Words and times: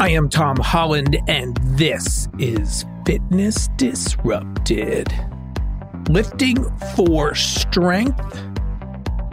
I 0.00 0.08
am 0.08 0.30
Tom 0.30 0.56
Holland, 0.56 1.18
and 1.28 1.58
this 1.76 2.26
is 2.38 2.86
Fitness 3.04 3.68
Disrupted. 3.76 5.12
Lifting 6.08 6.56
for 6.96 7.34
strength 7.34 8.40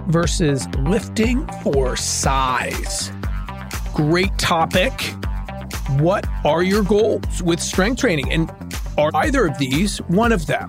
versus 0.07 0.67
lifting 0.79 1.47
for 1.63 1.95
size. 1.95 3.13
Great 3.93 4.37
topic. 4.37 4.91
What 6.01 6.27
are 6.43 6.63
your 6.63 6.83
goals 6.83 7.41
with 7.41 7.61
strength 7.61 8.01
training? 8.01 8.29
And 8.33 8.51
are 8.97 9.11
either 9.13 9.47
of 9.47 9.57
these 9.57 9.99
one 10.09 10.33
of 10.33 10.47
them? 10.47 10.67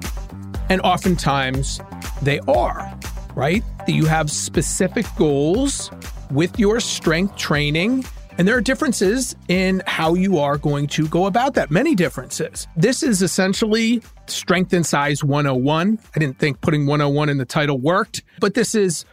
And 0.68 0.80
oftentimes 0.82 1.80
they 2.22 2.38
are, 2.46 2.96
right? 3.34 3.64
That 3.78 3.94
you 3.94 4.06
have 4.06 4.30
specific 4.30 5.06
goals 5.16 5.90
with 6.30 6.56
your 6.56 6.78
strength 6.78 7.34
training. 7.34 8.04
And 8.38 8.46
there 8.46 8.56
are 8.56 8.60
differences 8.60 9.34
in 9.48 9.82
how 9.86 10.14
you 10.14 10.38
are 10.38 10.56
going 10.56 10.86
to 10.88 11.08
go 11.08 11.26
about 11.26 11.54
that. 11.54 11.72
Many 11.72 11.96
differences. 11.96 12.68
This 12.76 13.02
is 13.02 13.20
essentially 13.20 14.00
Strength 14.28 14.72
and 14.72 14.86
Size 14.86 15.24
101. 15.24 15.98
I 16.14 16.18
didn't 16.20 16.38
think 16.38 16.60
putting 16.60 16.86
101 16.86 17.28
in 17.28 17.38
the 17.38 17.44
title 17.44 17.78
worked, 17.78 18.22
but 18.38 18.54
this 18.54 18.76
is 18.76 19.04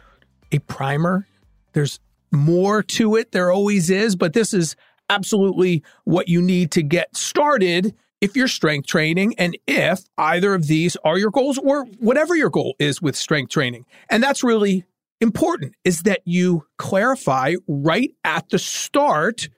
a 0.52 0.60
primer. 0.60 1.26
There's 1.72 1.98
more 2.30 2.84
to 2.84 3.16
it. 3.16 3.32
There 3.32 3.50
always 3.50 3.90
is, 3.90 4.14
but 4.14 4.32
this 4.32 4.54
is 4.54 4.76
absolutely 5.10 5.82
what 6.04 6.28
you 6.28 6.40
need 6.40 6.70
to 6.72 6.82
get 6.82 7.16
started 7.16 7.96
if 8.20 8.36
you're 8.36 8.48
strength 8.48 8.86
training 8.86 9.34
and 9.38 9.58
if 9.66 10.04
either 10.16 10.54
of 10.54 10.68
these 10.68 10.96
are 11.04 11.18
your 11.18 11.30
goals 11.30 11.58
or 11.58 11.84
whatever 11.98 12.36
your 12.36 12.50
goal 12.50 12.76
is 12.78 13.02
with 13.02 13.16
strength 13.16 13.50
training. 13.50 13.86
And 14.08 14.22
that's 14.22 14.44
really 14.44 14.84
important 15.20 15.74
is 15.84 16.02
that 16.02 16.20
you 16.24 16.66
clarify 16.78 17.54
right 17.66 18.10
at 18.24 18.48
the 18.50 18.58
start 18.58 19.48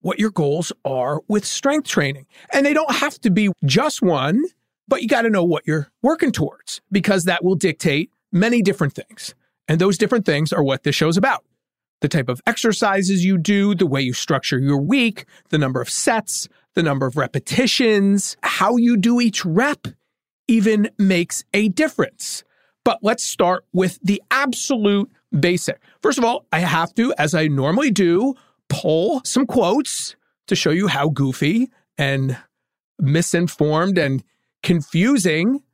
what 0.00 0.18
your 0.18 0.30
goals 0.30 0.72
are 0.84 1.20
with 1.28 1.44
strength 1.44 1.88
training. 1.88 2.26
And 2.52 2.64
they 2.64 2.74
don't 2.74 2.94
have 2.94 3.18
to 3.20 3.30
be 3.30 3.50
just 3.64 4.02
one, 4.02 4.44
but 4.86 5.02
you 5.02 5.08
got 5.08 5.22
to 5.22 5.30
know 5.30 5.44
what 5.44 5.66
you're 5.66 5.88
working 6.02 6.30
towards 6.30 6.80
because 6.92 7.24
that 7.24 7.44
will 7.44 7.56
dictate 7.56 8.10
many 8.32 8.62
different 8.62 8.94
things. 8.94 9.34
And 9.66 9.80
those 9.80 9.98
different 9.98 10.24
things 10.24 10.52
are 10.52 10.62
what 10.62 10.84
this 10.84 10.94
show's 10.94 11.16
about. 11.16 11.44
The 12.02 12.08
type 12.08 12.28
of 12.28 12.40
exercises 12.46 13.24
you 13.24 13.38
do, 13.38 13.74
the 13.74 13.86
way 13.86 14.00
you 14.00 14.12
structure 14.12 14.58
your 14.58 14.80
week, 14.80 15.24
the 15.48 15.58
number 15.58 15.80
of 15.80 15.90
sets, 15.90 16.48
the 16.74 16.82
number 16.82 17.06
of 17.06 17.16
repetitions, 17.16 18.36
how 18.42 18.76
you 18.76 18.96
do 18.96 19.20
each 19.20 19.44
rep 19.44 19.88
even 20.46 20.90
makes 20.98 21.42
a 21.52 21.68
difference. 21.68 22.44
But 22.86 23.00
let's 23.02 23.24
start 23.24 23.64
with 23.72 23.98
the 24.00 24.22
absolute 24.30 25.10
basic. 25.36 25.80
First 26.02 26.18
of 26.18 26.24
all, 26.24 26.46
I 26.52 26.60
have 26.60 26.94
to, 26.94 27.12
as 27.18 27.34
I 27.34 27.48
normally 27.48 27.90
do, 27.90 28.36
pull 28.68 29.22
some 29.24 29.44
quotes 29.44 30.14
to 30.46 30.54
show 30.54 30.70
you 30.70 30.86
how 30.86 31.08
goofy 31.08 31.68
and 31.98 32.38
misinformed 33.00 33.98
and 33.98 34.22
confusing 34.62 35.64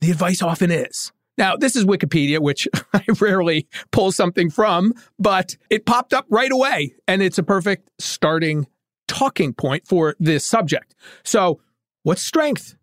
the 0.00 0.10
advice 0.10 0.40
often 0.40 0.70
is. 0.70 1.12
Now, 1.36 1.54
this 1.54 1.76
is 1.76 1.84
Wikipedia, 1.84 2.38
which 2.38 2.66
I 2.94 3.04
rarely 3.20 3.68
pull 3.90 4.10
something 4.10 4.48
from, 4.48 4.94
but 5.18 5.58
it 5.68 5.84
popped 5.84 6.14
up 6.14 6.24
right 6.30 6.50
away 6.50 6.94
and 7.06 7.22
it's 7.22 7.36
a 7.36 7.42
perfect 7.42 7.90
starting 7.98 8.66
talking 9.06 9.52
point 9.52 9.86
for 9.86 10.16
this 10.18 10.46
subject. 10.46 10.94
So, 11.24 11.60
what's 12.04 12.22
strength? 12.22 12.74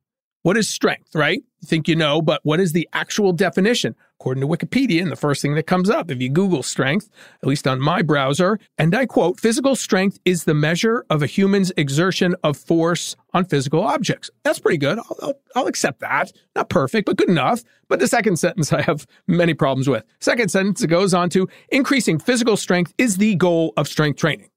What 0.43 0.57
is 0.57 0.67
strength, 0.67 1.13
right? 1.13 1.43
You 1.61 1.67
think 1.67 1.87
you 1.87 1.95
know, 1.95 2.19
but 2.21 2.41
what 2.43 2.59
is 2.59 2.73
the 2.73 2.89
actual 2.93 3.31
definition? 3.31 3.95
According 4.19 4.41
to 4.41 4.47
Wikipedia, 4.47 5.01
and 5.01 5.11
the 5.11 5.15
first 5.15 5.41
thing 5.41 5.53
that 5.55 5.67
comes 5.67 5.89
up 5.89 6.09
if 6.09 6.19
you 6.19 6.29
Google 6.29 6.63
strength, 6.63 7.09
at 7.41 7.47
least 7.47 7.67
on 7.67 7.79
my 7.79 8.01
browser, 8.01 8.59
and 8.77 8.95
I 8.95 9.05
quote, 9.05 9.39
physical 9.39 9.75
strength 9.75 10.19
is 10.25 10.43
the 10.45 10.55
measure 10.55 11.05
of 11.11 11.21
a 11.21 11.27
human's 11.27 11.71
exertion 11.77 12.35
of 12.43 12.57
force 12.57 13.15
on 13.33 13.45
physical 13.45 13.83
objects. 13.83 14.31
That's 14.43 14.57
pretty 14.57 14.77
good. 14.79 14.97
I'll, 14.97 15.17
I'll, 15.21 15.33
I'll 15.55 15.67
accept 15.67 15.99
that. 15.99 16.31
Not 16.55 16.69
perfect, 16.69 17.05
but 17.05 17.17
good 17.17 17.29
enough. 17.29 17.63
But 17.87 17.99
the 17.99 18.07
second 18.07 18.37
sentence 18.37 18.73
I 18.73 18.81
have 18.81 19.05
many 19.27 19.53
problems 19.53 19.87
with. 19.87 20.03
Second 20.19 20.49
sentence, 20.49 20.81
it 20.81 20.87
goes 20.87 21.13
on 21.13 21.29
to 21.31 21.47
increasing 21.69 22.17
physical 22.17 22.57
strength 22.57 22.93
is 22.97 23.17
the 23.17 23.35
goal 23.35 23.73
of 23.77 23.87
strength 23.87 24.19
training. 24.19 24.49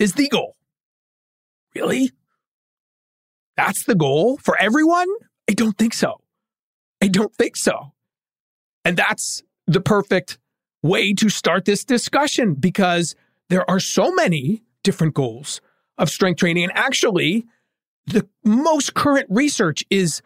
Is 0.00 0.14
the 0.14 0.28
goal. 0.28 0.56
Really? 1.74 2.10
That's 3.58 3.84
the 3.84 3.96
goal 3.96 4.38
for 4.38 4.56
everyone? 4.56 5.08
I 5.50 5.52
don't 5.52 5.76
think 5.76 5.92
so. 5.92 6.20
I 7.02 7.08
don't 7.08 7.34
think 7.34 7.56
so. 7.56 7.92
And 8.84 8.96
that's 8.96 9.42
the 9.66 9.80
perfect 9.80 10.38
way 10.80 11.12
to 11.14 11.28
start 11.28 11.64
this 11.64 11.84
discussion 11.84 12.54
because 12.54 13.16
there 13.48 13.68
are 13.68 13.80
so 13.80 14.12
many 14.12 14.62
different 14.84 15.14
goals 15.14 15.60
of 15.98 16.08
strength 16.08 16.38
training. 16.38 16.62
And 16.62 16.72
actually, 16.76 17.46
the 18.06 18.28
most 18.44 18.94
current 18.94 19.26
research 19.28 19.84
is 19.90 20.22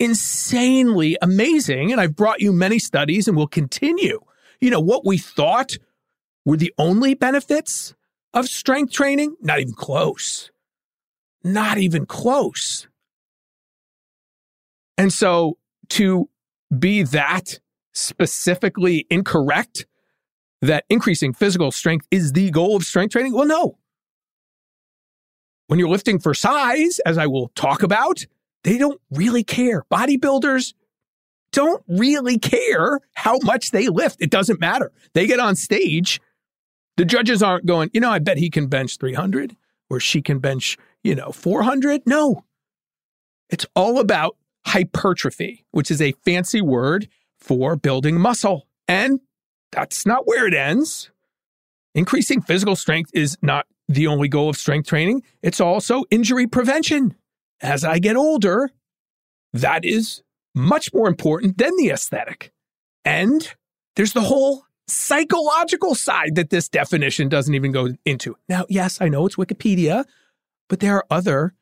insanely 0.00 1.16
amazing. 1.22 1.92
And 1.92 2.00
I've 2.00 2.16
brought 2.16 2.40
you 2.40 2.52
many 2.52 2.80
studies 2.80 3.28
and 3.28 3.36
will 3.36 3.46
continue. 3.46 4.18
You 4.60 4.70
know, 4.70 4.80
what 4.80 5.06
we 5.06 5.18
thought 5.18 5.78
were 6.44 6.56
the 6.56 6.74
only 6.78 7.14
benefits 7.14 7.94
of 8.34 8.48
strength 8.48 8.92
training? 8.92 9.36
Not 9.40 9.60
even 9.60 9.74
close. 9.74 10.50
Not 11.46 11.78
even 11.78 12.06
close. 12.06 12.88
And 14.98 15.12
so 15.12 15.58
to 15.90 16.28
be 16.76 17.04
that 17.04 17.60
specifically 17.92 19.06
incorrect 19.10 19.86
that 20.60 20.84
increasing 20.90 21.32
physical 21.32 21.70
strength 21.70 22.08
is 22.10 22.32
the 22.32 22.50
goal 22.50 22.74
of 22.74 22.82
strength 22.82 23.12
training? 23.12 23.32
Well, 23.32 23.46
no. 23.46 23.78
When 25.68 25.78
you're 25.78 25.88
lifting 25.88 26.18
for 26.18 26.34
size, 26.34 26.98
as 27.06 27.16
I 27.16 27.26
will 27.26 27.48
talk 27.54 27.84
about, 27.84 28.26
they 28.64 28.76
don't 28.76 29.00
really 29.12 29.44
care. 29.44 29.84
Bodybuilders 29.88 30.74
don't 31.52 31.84
really 31.86 32.40
care 32.40 32.98
how 33.14 33.38
much 33.44 33.70
they 33.70 33.88
lift. 33.88 34.20
It 34.20 34.30
doesn't 34.30 34.58
matter. 34.58 34.90
They 35.14 35.28
get 35.28 35.38
on 35.38 35.54
stage. 35.54 36.20
The 36.96 37.04
judges 37.04 37.40
aren't 37.40 37.66
going, 37.66 37.90
you 37.92 38.00
know, 38.00 38.10
I 38.10 38.18
bet 38.18 38.38
he 38.38 38.50
can 38.50 38.66
bench 38.66 38.98
300 38.98 39.56
or 39.90 40.00
she 40.00 40.22
can 40.22 40.38
bench, 40.38 40.76
you 41.02 41.14
know, 41.14 41.30
400. 41.32 42.02
No. 42.06 42.44
It's 43.50 43.66
all 43.74 43.98
about 43.98 44.36
hypertrophy, 44.66 45.64
which 45.70 45.90
is 45.90 46.02
a 46.02 46.12
fancy 46.24 46.60
word 46.60 47.08
for 47.38 47.76
building 47.76 48.18
muscle. 48.20 48.66
And 48.88 49.20
that's 49.72 50.06
not 50.06 50.26
where 50.26 50.46
it 50.46 50.54
ends. 50.54 51.10
Increasing 51.94 52.40
physical 52.40 52.76
strength 52.76 53.10
is 53.14 53.36
not 53.42 53.66
the 53.88 54.06
only 54.06 54.28
goal 54.28 54.48
of 54.48 54.56
strength 54.56 54.88
training, 54.88 55.22
it's 55.42 55.60
also 55.60 56.02
injury 56.10 56.46
prevention. 56.46 57.14
As 57.60 57.84
I 57.84 57.98
get 57.98 58.16
older, 58.16 58.70
that 59.52 59.84
is 59.84 60.22
much 60.54 60.92
more 60.92 61.08
important 61.08 61.58
than 61.58 61.76
the 61.76 61.90
aesthetic. 61.90 62.52
And 63.04 63.54
there's 63.94 64.12
the 64.12 64.22
whole 64.22 64.64
psychological 64.88 65.94
side 65.94 66.34
that 66.36 66.50
this 66.50 66.68
definition 66.68 67.28
doesn't 67.28 67.54
even 67.54 67.72
go 67.72 67.94
into. 68.04 68.36
Now, 68.48 68.66
yes, 68.68 69.00
I 69.00 69.08
know 69.08 69.26
it's 69.26 69.36
Wikipedia, 69.36 70.04
but 70.68 70.80
there 70.80 70.96
are 70.96 71.06
other 71.10 71.54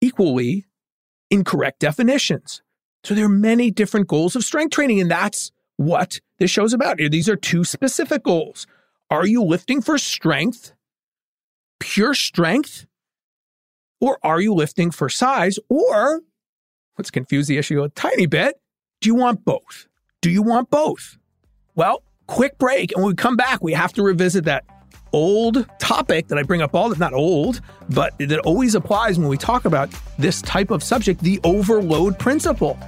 equally 0.00 0.66
incorrect 1.30 1.80
definitions. 1.80 2.62
So 3.04 3.14
there 3.14 3.24
are 3.24 3.28
many 3.28 3.70
different 3.70 4.08
goals 4.08 4.36
of 4.36 4.44
strength 4.44 4.72
training, 4.72 5.00
and 5.00 5.10
that's 5.10 5.52
what 5.76 6.20
this 6.38 6.50
show's 6.50 6.72
about. 6.72 6.98
These 6.98 7.28
are 7.28 7.36
two 7.36 7.64
specific 7.64 8.22
goals. 8.22 8.66
Are 9.10 9.26
you 9.26 9.42
lifting 9.42 9.80
for 9.80 9.98
strength, 9.98 10.72
pure 11.80 12.14
strength, 12.14 12.86
or 14.00 14.18
are 14.22 14.40
you 14.40 14.54
lifting 14.54 14.90
for 14.90 15.08
size? 15.08 15.58
Or 15.68 16.20
let's 16.98 17.10
confuse 17.10 17.46
the 17.46 17.58
issue 17.58 17.82
a 17.82 17.88
tiny 17.88 18.26
bit. 18.26 18.60
Do 19.00 19.08
you 19.08 19.14
want 19.14 19.44
both? 19.44 19.88
Do 20.20 20.30
you 20.30 20.42
want 20.42 20.70
both? 20.70 21.16
Well, 21.74 22.02
quick 22.30 22.56
break. 22.58 22.92
And 22.92 23.02
when 23.02 23.10
we 23.10 23.16
come 23.16 23.36
back, 23.36 23.60
we 23.60 23.72
have 23.72 23.92
to 23.94 24.02
revisit 24.02 24.44
that 24.44 24.64
old 25.12 25.66
topic 25.80 26.28
that 26.28 26.38
I 26.38 26.44
bring 26.44 26.62
up 26.62 26.74
all 26.74 26.88
the 26.88 26.96
not 26.96 27.12
old, 27.12 27.60
but 27.90 28.16
that 28.18 28.38
always 28.40 28.76
applies 28.76 29.18
when 29.18 29.28
we 29.28 29.36
talk 29.36 29.64
about 29.64 29.90
this 30.18 30.40
type 30.42 30.70
of 30.70 30.82
subject, 30.82 31.20
the 31.20 31.40
overload 31.42 32.18
principle. 32.18 32.78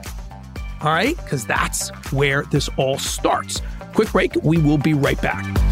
All 0.81 0.93
right, 0.93 1.17
because 1.17 1.45
that's 1.45 1.91
where 2.13 2.45
this 2.45 2.69
all 2.77 2.99
starts. 2.99 3.61
Quick 3.95 4.13
break, 4.13 4.35
we 4.43 4.59
will 4.59 4.79
be 4.79 4.95
right 4.95 5.21
back. 5.21 5.72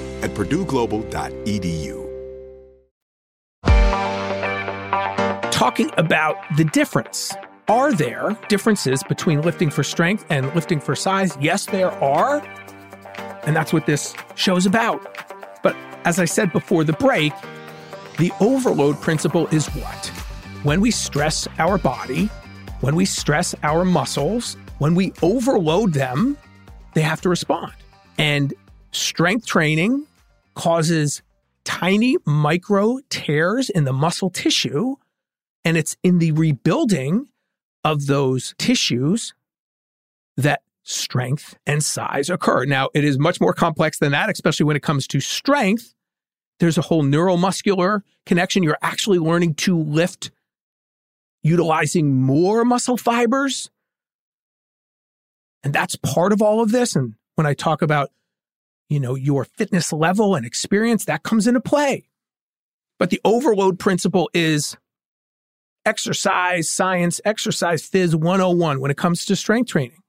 at 0.21 0.31
purdueglobal.edu. 0.31 2.01
Talking 5.51 5.91
about 5.97 6.37
the 6.57 6.63
difference. 6.65 7.33
Are 7.67 7.93
there 7.93 8.35
differences 8.49 9.03
between 9.03 9.41
lifting 9.41 9.69
for 9.69 9.83
strength 9.83 10.25
and 10.29 10.53
lifting 10.55 10.79
for 10.79 10.95
size? 10.95 11.37
Yes, 11.39 11.67
there 11.67 11.91
are. 11.91 12.41
And 13.43 13.55
that's 13.55 13.71
what 13.71 13.85
this 13.85 14.15
show's 14.35 14.65
about. 14.65 15.01
But 15.63 15.75
as 16.03 16.19
I 16.19 16.25
said 16.25 16.51
before 16.51 16.83
the 16.83 16.93
break, 16.93 17.31
the 18.17 18.31
overload 18.39 18.99
principle 19.01 19.47
is 19.47 19.67
what? 19.67 20.07
When 20.63 20.81
we 20.81 20.91
stress 20.91 21.47
our 21.59 21.77
body, 21.77 22.25
when 22.81 22.95
we 22.95 23.05
stress 23.05 23.55
our 23.63 23.85
muscles, 23.85 24.57
when 24.79 24.95
we 24.95 25.13
overload 25.21 25.93
them, 25.93 26.37
they 26.93 27.01
have 27.01 27.21
to 27.21 27.29
respond. 27.29 27.73
And 28.17 28.53
strength 28.91 29.45
training 29.45 30.07
causes 30.53 31.21
tiny 31.63 32.17
micro 32.25 32.99
tears 33.09 33.69
in 33.69 33.83
the 33.83 33.93
muscle 33.93 34.29
tissue. 34.29 34.95
And 35.63 35.77
it's 35.77 35.95
in 36.03 36.19
the 36.19 36.31
rebuilding 36.31 37.27
of 37.83 38.07
those 38.07 38.55
tissues 38.57 39.33
that 40.37 40.61
strength 40.83 41.57
and 41.65 41.83
size 41.83 42.29
occur. 42.29 42.65
Now, 42.65 42.89
it 42.93 43.03
is 43.03 43.19
much 43.19 43.39
more 43.39 43.53
complex 43.53 43.99
than 43.99 44.11
that, 44.11 44.29
especially 44.29 44.65
when 44.65 44.75
it 44.75 44.83
comes 44.83 45.07
to 45.07 45.19
strength. 45.19 45.93
There's 46.59 46.77
a 46.77 46.81
whole 46.81 47.03
neuromuscular 47.03 48.01
connection. 48.25 48.63
You're 48.63 48.77
actually 48.81 49.19
learning 49.19 49.55
to 49.55 49.77
lift 49.77 50.31
utilizing 51.43 52.21
more 52.21 52.63
muscle 52.65 52.97
fibers. 52.97 53.69
And 55.63 55.73
that's 55.73 55.95
part 55.95 56.33
of 56.33 56.41
all 56.41 56.61
of 56.61 56.71
this. 56.71 56.95
And 56.95 57.15
when 57.35 57.47
I 57.47 57.53
talk 57.53 57.81
about, 57.81 58.11
you 58.91 58.99
know, 58.99 59.15
your 59.15 59.45
fitness 59.45 59.93
level 59.93 60.35
and 60.35 60.45
experience, 60.45 61.05
that 61.05 61.23
comes 61.23 61.47
into 61.47 61.61
play. 61.61 62.09
But 62.99 63.09
the 63.09 63.21
overload 63.23 63.79
principle 63.79 64.29
is 64.33 64.75
exercise 65.85 66.69
science, 66.69 67.21
exercise 67.23 67.89
phys 67.89 68.13
101 68.13 68.81
when 68.81 68.91
it 68.91 68.97
comes 68.97 69.23
to 69.25 69.37
strength 69.37 69.69
training. 69.69 70.03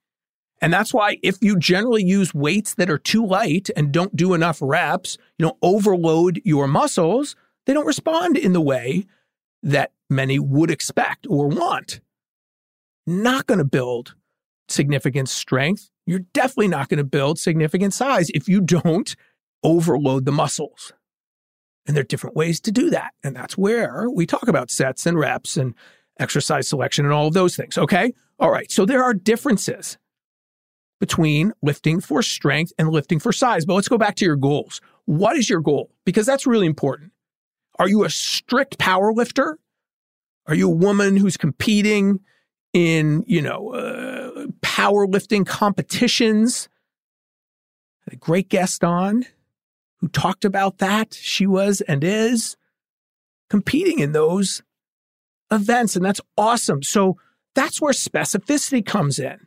And 0.60 0.72
that's 0.72 0.92
why 0.92 1.18
if 1.22 1.36
you 1.40 1.56
generally 1.56 2.02
use 2.02 2.34
weights 2.34 2.74
that 2.74 2.90
are 2.90 2.98
too 2.98 3.24
light 3.24 3.70
and 3.76 3.92
don't 3.92 4.16
do 4.16 4.34
enough 4.34 4.58
reps, 4.60 5.16
you 5.38 5.46
know, 5.46 5.56
overload 5.62 6.42
your 6.44 6.66
muscles, 6.66 7.36
they 7.66 7.72
don't 7.72 7.86
respond 7.86 8.36
in 8.36 8.52
the 8.52 8.60
way 8.60 9.06
that 9.62 9.92
many 10.10 10.40
would 10.40 10.72
expect 10.72 11.24
or 11.30 11.46
want. 11.46 12.00
Not 13.06 13.46
going 13.46 13.58
to 13.58 13.64
build 13.64 14.16
significant 14.68 15.28
strength. 15.28 15.91
You're 16.06 16.20
definitely 16.32 16.68
not 16.68 16.88
going 16.88 16.98
to 16.98 17.04
build 17.04 17.38
significant 17.38 17.94
size 17.94 18.30
if 18.30 18.48
you 18.48 18.60
don't 18.60 19.14
overload 19.62 20.24
the 20.24 20.32
muscles. 20.32 20.92
And 21.86 21.96
there 21.96 22.02
are 22.02 22.04
different 22.06 22.36
ways 22.36 22.60
to 22.60 22.72
do 22.72 22.90
that. 22.90 23.12
And 23.24 23.34
that's 23.34 23.58
where 23.58 24.08
we 24.08 24.26
talk 24.26 24.48
about 24.48 24.70
sets 24.70 25.06
and 25.06 25.18
reps 25.18 25.56
and 25.56 25.74
exercise 26.18 26.68
selection 26.68 27.04
and 27.04 27.14
all 27.14 27.26
of 27.26 27.34
those 27.34 27.56
things. 27.56 27.76
Okay. 27.78 28.12
All 28.38 28.50
right. 28.50 28.70
So 28.70 28.84
there 28.84 29.02
are 29.02 29.14
differences 29.14 29.98
between 31.00 31.52
lifting 31.62 32.00
for 32.00 32.22
strength 32.22 32.72
and 32.78 32.88
lifting 32.88 33.18
for 33.18 33.32
size. 33.32 33.64
But 33.64 33.74
let's 33.74 33.88
go 33.88 33.98
back 33.98 34.14
to 34.16 34.24
your 34.24 34.36
goals. 34.36 34.80
What 35.06 35.36
is 35.36 35.50
your 35.50 35.60
goal? 35.60 35.90
Because 36.04 36.26
that's 36.26 36.46
really 36.46 36.66
important. 36.66 37.10
Are 37.80 37.88
you 37.88 38.04
a 38.04 38.10
strict 38.10 38.78
power 38.78 39.12
lifter? 39.12 39.58
Are 40.46 40.54
you 40.54 40.70
a 40.70 40.74
woman 40.74 41.16
who's 41.16 41.36
competing 41.36 42.20
in, 42.72 43.24
you 43.26 43.42
know, 43.42 43.74
uh, 43.74 44.21
powerlifting 44.62 45.46
competitions? 45.46 46.68
A 48.10 48.16
great 48.16 48.48
guest 48.48 48.82
on 48.82 49.24
who 49.98 50.08
talked 50.08 50.44
about 50.44 50.78
that. 50.78 51.14
She 51.14 51.46
was 51.46 51.80
and 51.82 52.02
is 52.02 52.56
competing 53.48 54.00
in 54.00 54.12
those 54.12 54.62
events, 55.50 55.94
and 55.94 56.04
that's 56.04 56.20
awesome. 56.36 56.82
So 56.82 57.16
that's 57.54 57.80
where 57.80 57.92
specificity 57.92 58.84
comes 58.84 59.18
in. 59.18 59.46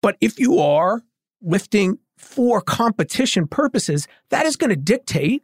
But 0.00 0.16
if 0.20 0.38
you 0.38 0.58
are 0.58 1.02
lifting 1.42 1.98
for 2.16 2.60
competition 2.60 3.46
purposes, 3.46 4.06
that 4.30 4.46
is 4.46 4.56
going 4.56 4.70
to 4.70 4.76
dictate 4.76 5.42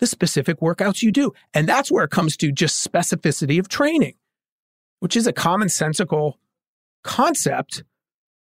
the 0.00 0.06
specific 0.06 0.60
workouts 0.60 1.02
you 1.02 1.12
do. 1.12 1.32
And 1.54 1.68
that's 1.68 1.92
where 1.92 2.04
it 2.04 2.10
comes 2.10 2.36
to 2.38 2.50
just 2.50 2.90
specificity 2.90 3.60
of 3.60 3.68
training, 3.68 4.14
which 4.98 5.16
is 5.16 5.26
a 5.26 5.32
commonsensical 5.32 6.34
concept, 7.02 7.84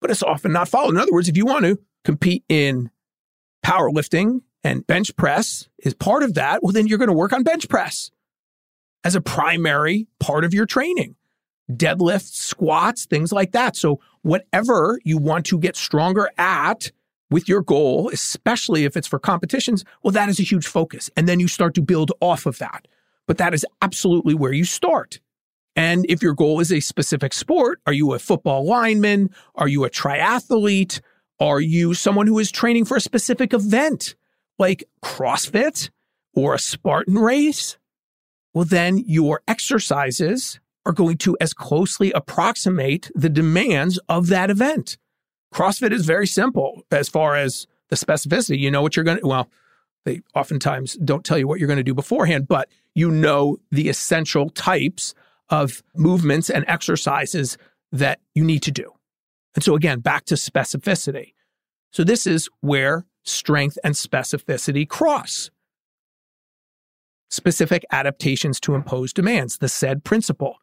but 0.02 0.12
it's 0.12 0.24
often 0.24 0.52
not 0.52 0.68
followed. 0.68 0.96
In 0.96 1.00
other 1.00 1.14
words, 1.14 1.30
if 1.30 1.38
you 1.38 1.46
want 1.46 1.66
to 1.66 1.80
compete 2.04 2.44
in 2.50 2.90
powerlifting 3.66 4.42
and 4.64 4.86
bench 4.86 5.16
press 5.16 5.70
is 5.80 5.94
part 5.94 6.24
of 6.24 6.34
that, 6.36 6.64
well, 6.64 6.74
then 6.74 6.88
you're 6.88 6.98
going 6.98 7.10
to 7.10 7.14
work 7.14 7.34
on 7.34 7.44
bench 7.44 7.70
press 7.70 8.12
as 9.04 9.16
a 9.16 9.22
primary 9.22 10.08
part 10.20 10.44
of 10.44 10.54
your 10.54 10.66
training. 10.66 11.16
Deadlifts, 11.72 12.34
squats, 12.34 13.06
things 13.06 13.32
like 13.32 13.52
that. 13.54 13.76
So, 13.76 14.00
whatever 14.22 15.00
you 15.04 15.18
want 15.18 15.46
to 15.48 15.60
get 15.60 15.76
stronger 15.76 16.30
at 16.38 16.92
with 17.30 17.48
your 17.48 17.62
goal, 17.62 18.10
especially 18.10 18.86
if 18.86 18.96
it's 18.96 19.08
for 19.08 19.20
competitions, 19.20 19.84
well, 20.04 20.12
that 20.12 20.30
is 20.30 20.40
a 20.40 20.44
huge 20.44 20.68
focus. 20.68 21.10
And 21.16 21.28
then 21.28 21.40
you 21.40 21.48
start 21.48 21.74
to 21.76 21.82
build 21.82 22.12
off 22.20 22.46
of 22.46 22.58
that. 22.60 22.88
But 23.28 23.38
that 23.38 23.54
is 23.54 23.66
absolutely 23.82 24.34
where 24.34 24.52
you 24.52 24.66
start. 24.66 25.20
And 25.76 26.06
if 26.08 26.22
your 26.22 26.34
goal 26.34 26.60
is 26.60 26.72
a 26.72 26.80
specific 26.80 27.34
sport, 27.34 27.82
are 27.88 27.94
you 27.94 28.14
a 28.14 28.20
football 28.20 28.66
lineman? 28.66 29.30
Are 29.56 29.68
you 29.68 29.86
a 29.86 29.90
triathlete? 29.90 31.02
Are 31.40 31.60
you 31.60 31.94
someone 31.94 32.28
who 32.28 32.40
is 32.40 32.52
training 32.52 32.86
for 32.86 32.98
a 32.98 33.02
specific 33.02 33.54
event 33.54 34.16
like 34.60 34.84
CrossFit 35.04 35.90
or 36.36 36.54
a 36.54 36.60
Spartan 36.60 37.18
race? 37.18 37.78
Well, 38.54 38.66
then 38.66 39.00
your 39.08 39.42
exercises 39.48 40.60
are 40.86 40.92
going 40.92 41.18
to 41.18 41.36
as 41.42 41.54
closely 41.54 42.12
approximate 42.12 43.10
the 43.16 43.30
demands 43.30 44.00
of 44.10 44.28
that 44.28 44.52
event. 44.52 44.98
CrossFit 45.54 45.92
is 45.92 46.06
very 46.06 46.28
simple 46.28 46.84
as 46.92 47.10
far 47.10 47.36
as 47.36 47.68
the 47.90 47.96
specificity. 47.96 48.60
You 48.60 48.70
know 48.70 48.82
what 48.82 48.96
you're 48.96 49.06
going 49.06 49.20
to, 49.20 49.28
well, 49.28 49.50
they 50.06 50.22
oftentimes 50.36 50.96
don't 51.04 51.24
tell 51.24 51.38
you 51.38 51.48
what 51.48 51.60
you're 51.60 51.68
going 51.68 51.78
to 51.78 51.84
do 51.84 51.94
beforehand, 51.94 52.48
but 52.48 52.70
you 52.94 53.10
know 53.10 53.58
the 53.72 53.90
essential 53.90 54.50
types 54.50 55.14
of 55.54 55.84
movements 55.96 56.50
and 56.50 56.66
exercises 56.68 57.60
that 57.92 58.20
you 58.34 58.44
need 58.44 58.64
to 58.64 58.72
do. 58.72 58.92
And 59.54 59.64
so, 59.64 59.76
again, 59.76 60.00
back 60.00 60.26
to 60.26 60.34
specificity. 60.34 61.34
So, 61.92 62.04
this 62.04 62.26
is 62.26 62.50
where 62.62 63.06
strength 63.24 63.78
and 63.84 63.94
specificity 63.94 64.90
cross. 64.90 65.52
Specific 67.30 67.86
adaptations 67.92 68.60
to 68.62 68.74
impose 68.74 69.14
demands, 69.14 69.60
the 69.60 69.70
SAID 69.70 70.04
principle. 70.04 70.58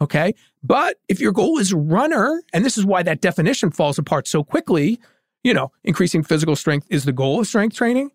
Okay. 0.00 0.34
But 0.62 0.98
if 1.08 1.18
your 1.18 1.32
goal 1.32 1.58
is 1.58 1.74
runner, 1.74 2.40
and 2.52 2.64
this 2.64 2.78
is 2.78 2.86
why 2.86 3.02
that 3.02 3.20
definition 3.20 3.72
falls 3.72 3.98
apart 3.98 4.28
so 4.28 4.44
quickly, 4.44 5.00
you 5.42 5.52
know, 5.52 5.72
increasing 5.82 6.22
physical 6.22 6.54
strength 6.54 6.86
is 6.90 7.04
the 7.04 7.12
goal 7.12 7.40
of 7.40 7.48
strength 7.48 7.74
training. 7.74 8.12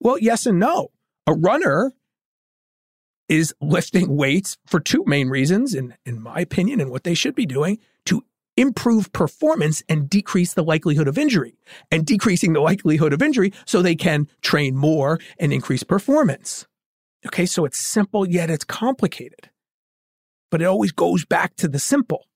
Well, 0.00 0.18
yes 0.18 0.46
and 0.46 0.58
no. 0.58 0.90
A 1.28 1.32
runner 1.32 1.92
is 3.30 3.54
lifting 3.60 4.16
weights 4.16 4.58
for 4.66 4.80
two 4.80 5.04
main 5.06 5.28
reasons, 5.28 5.72
in, 5.72 5.94
in 6.04 6.20
my 6.20 6.40
opinion, 6.40 6.80
and 6.80 6.90
what 6.90 7.04
they 7.04 7.14
should 7.14 7.34
be 7.34 7.46
doing 7.46 7.78
to 8.04 8.24
improve 8.56 9.12
performance 9.12 9.82
and 9.88 10.10
decrease 10.10 10.52
the 10.52 10.64
likelihood 10.64 11.06
of 11.06 11.16
injury, 11.16 11.56
and 11.92 12.04
decreasing 12.04 12.52
the 12.52 12.60
likelihood 12.60 13.12
of 13.12 13.22
injury 13.22 13.52
so 13.64 13.80
they 13.80 13.94
can 13.94 14.26
train 14.42 14.76
more 14.76 15.20
and 15.38 15.52
increase 15.52 15.84
performance. 15.84 16.66
Okay, 17.24 17.46
so 17.46 17.64
it's 17.64 17.78
simple, 17.78 18.28
yet 18.28 18.50
it's 18.50 18.64
complicated. 18.64 19.48
But 20.50 20.60
it 20.60 20.64
always 20.64 20.90
goes 20.90 21.24
back 21.24 21.54
to 21.56 21.68
the 21.68 21.78
simple. 21.78 22.26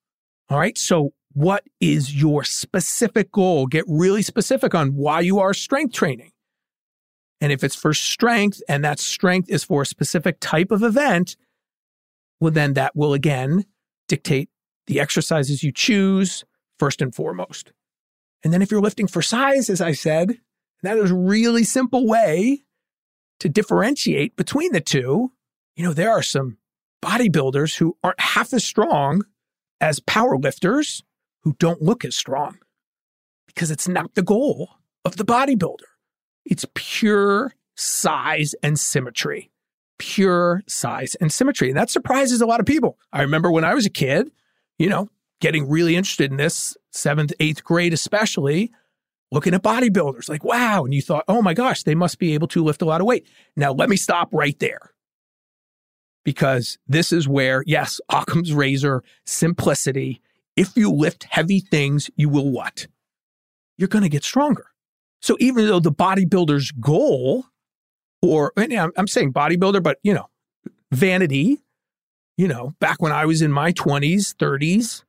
All 0.49 0.59
right, 0.59 0.79
so 0.79 1.13
what 1.33 1.65
is 1.81 2.15
your 2.15 2.45
specific 2.45 3.33
goal? 3.33 3.67
Get 3.67 3.85
really 3.89 4.23
specific 4.23 4.77
on 4.77 4.95
why 4.95 5.21
you 5.21 5.41
are 5.41 5.53
strength 5.53 5.93
training. 5.93 6.31
And 7.45 7.53
if 7.53 7.63
it's 7.63 7.75
for 7.75 7.93
strength 7.93 8.63
and 8.71 8.83
that 8.85 8.99
strength 8.99 9.51
is 9.51 9.65
for 9.65 9.83
a 9.83 9.87
specific 9.87 10.41
type 10.41 10.71
of 10.71 10.83
event, 10.83 11.37
well, 12.41 12.51
then 12.51 12.73
that 12.73 12.97
will 12.97 13.13
again 13.13 13.67
dictate 14.09 14.49
the 14.87 14.99
exercises 14.99 15.63
you 15.63 15.71
choose 15.71 16.47
first 16.79 17.03
and 17.03 17.15
foremost. 17.15 17.71
And 18.43 18.51
then 18.51 18.63
if 18.63 18.71
you're 18.71 18.81
lifting 18.81 19.07
for 19.07 19.21
size, 19.21 19.69
as 19.69 19.83
I 19.83 19.93
said, 19.93 20.39
that 20.85 20.97
is 20.97 21.11
a 21.11 21.15
really 21.15 21.65
simple 21.65 22.07
way 22.07 22.63
to 23.41 23.51
differentiate 23.51 24.37
between 24.37 24.73
the 24.73 24.81
two. 24.81 25.31
You 25.77 25.85
know, 25.85 25.93
there 25.93 26.13
are 26.13 26.23
some 26.23 26.57
bodybuilders 27.05 27.77
who 27.77 27.99
aren't 28.03 28.21
half 28.21 28.55
as 28.55 28.65
strong 28.65 29.23
as 29.83 30.01
power 30.01 30.39
lifters 30.39 31.03
who 31.43 31.53
don't 31.59 31.83
look 31.83 32.07
as 32.07 32.17
strong 32.17 32.57
because 33.47 33.71
it's 33.71 33.87
not 33.87 34.15
the 34.15 34.23
goal 34.23 34.71
of 35.05 35.17
the 35.17 35.27
bodybuilder. 35.27 35.94
It's 36.45 36.67
pure 36.75 37.55
size 37.77 38.55
and 38.63 38.79
symmetry. 38.79 39.51
Pure 39.99 40.63
size 40.67 41.15
and 41.17 41.33
symmetry. 41.33 41.69
And 41.69 41.77
that 41.77 41.91
surprises 41.91 42.41
a 42.41 42.47
lot 42.47 42.61
of 42.61 42.67
people. 42.67 42.99
I 43.13 43.23
remember 43.23 43.51
when 43.51 43.65
I 43.65 43.75
was 43.75 43.87
a 43.87 43.91
kid, 43.91 44.31
you 44.79 44.89
know, 44.89 45.09
getting 45.41 45.69
really 45.69 45.97
interested 45.97 46.31
in 46.31 46.37
this, 46.37 46.77
seventh, 46.91 47.33
eighth 47.41 47.65
grade 47.65 47.93
especially, 47.93 48.73
looking 49.31 49.55
at 49.55 49.63
bodybuilders 49.63 50.29
like, 50.29 50.45
wow. 50.45 50.85
And 50.85 50.95
you 50.95 51.03
thought, 51.03 51.25
oh 51.29 51.43
my 51.43 51.55
gosh, 51.55 51.83
they 51.83 51.95
must 51.95 52.19
be 52.19 52.35
able 52.35 52.49
to 52.49 52.63
lift 52.63 52.83
a 52.83 52.87
lot 52.87 53.01
of 53.01 53.07
weight. 53.07 53.27
Now, 53.57 53.73
let 53.73 53.89
me 53.89 53.97
stop 53.97 54.29
right 54.33 54.59
there. 54.59 54.93
Because 56.25 56.79
this 56.87 57.13
is 57.13 57.29
where, 57.29 57.63
yes, 57.67 58.01
Occam's 58.09 58.53
razor, 58.53 59.03
simplicity. 59.27 60.23
If 60.57 60.77
you 60.77 60.91
lift 60.91 61.25
heavy 61.25 61.61
things, 61.61 62.11
you 62.17 62.29
will 62.29 62.51
what? 62.51 62.87
You're 63.77 63.89
going 63.89 64.05
to 64.05 64.09
get 64.09 64.25
stronger. 64.25 64.67
So 65.25 65.38
even 65.40 65.66
though 65.66 65.81
the 65.81 65.90
bodybuilder's 65.90 66.71
goal, 66.73 67.47
or 68.21 68.52
I'm 68.59 69.07
saying 69.07 69.33
bodybuilder, 69.33 69.83
but 69.83 69.97
you 70.02 70.12
know, 70.12 70.28
vanity, 70.93 71.62
you 72.37 72.47
know, 72.47 72.75
back 72.78 73.00
when 73.00 73.11
I 73.11 73.25
was 73.25 73.40
in 73.40 73.50
my 73.50 73.73
20s, 73.73 74.35
30s, 74.35 75.02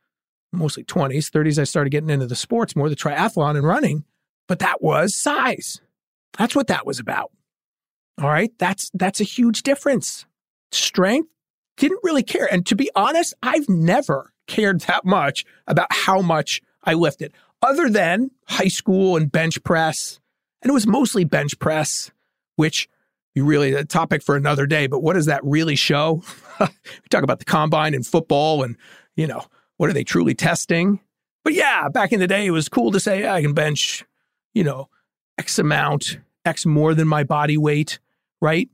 mostly 0.54 0.86
20s, 0.86 1.30
30s, 1.30 1.60
I 1.60 1.66
started 1.66 1.90
getting 1.90 2.10
into 2.10 2.28
the 2.28 2.36
sports 2.38 2.78
more, 2.78 2.88
the 2.88 2.96
triathlon 2.96 3.58
and 3.58 3.68
running, 3.68 4.06
but 4.48 4.60
that 4.60 4.82
was 4.82 5.14
size. 5.14 5.82
That's 6.38 6.56
what 6.56 6.68
that 6.68 6.86
was 6.86 6.98
about. 6.98 7.32
All 8.18 8.30
right. 8.30 8.54
That's, 8.58 8.90
that's 8.94 9.20
a 9.20 9.26
huge 9.26 9.64
difference. 9.64 10.26
Strength 10.72 11.28
didn't 11.76 12.00
really 12.04 12.24
care. 12.24 12.48
And 12.50 12.66
to 12.68 12.76
be 12.78 12.90
honest, 12.96 13.34
I've 13.44 13.68
never 13.68 14.32
cared 14.48 14.80
that 14.82 15.04
much 15.04 15.44
about 15.68 15.88
how 15.92 16.22
much 16.22 16.62
I 16.86 16.94
lifted, 16.94 17.34
other 17.66 17.90
than 17.90 18.32
high 18.48 18.68
school 18.68 19.18
and 19.18 19.32
bench 19.32 19.62
press. 19.64 20.20
And 20.62 20.70
it 20.70 20.74
was 20.74 20.88
mostly 20.88 21.24
bench 21.24 21.58
press, 21.60 22.12
which 22.56 22.88
you 23.34 23.44
really, 23.44 23.74
a 23.74 23.84
topic 23.84 24.24
for 24.24 24.36
another 24.36 24.66
day. 24.66 24.88
But 24.88 25.04
what 25.04 25.14
does 25.14 25.26
that 25.26 25.44
really 25.44 25.76
show? 25.76 26.24
we 26.60 26.68
talk 27.10 27.24
about 27.24 27.40
the 27.40 27.46
combine 27.46 27.94
and 27.94 28.06
football 28.06 28.64
and, 28.64 28.78
you 29.16 29.28
know, 29.28 29.46
what 29.78 29.90
are 29.90 29.94
they 29.94 30.06
truly 30.06 30.34
testing? 30.34 31.02
But 31.44 31.54
yeah, 31.54 31.90
back 31.90 32.14
in 32.14 32.20
the 32.20 32.28
day, 32.28 32.46
it 32.46 32.52
was 32.52 32.70
cool 32.70 32.92
to 32.92 33.00
say, 33.00 33.22
yeah, 33.22 33.34
I 33.34 33.42
can 33.42 33.54
bench, 33.54 34.06
you 34.54 34.64
know, 34.64 34.90
X 35.38 35.60
amount, 35.60 36.20
X 36.46 36.66
more 36.66 36.94
than 36.94 37.08
my 37.08 37.24
body 37.24 37.58
weight, 37.58 38.00
right? 38.42 38.70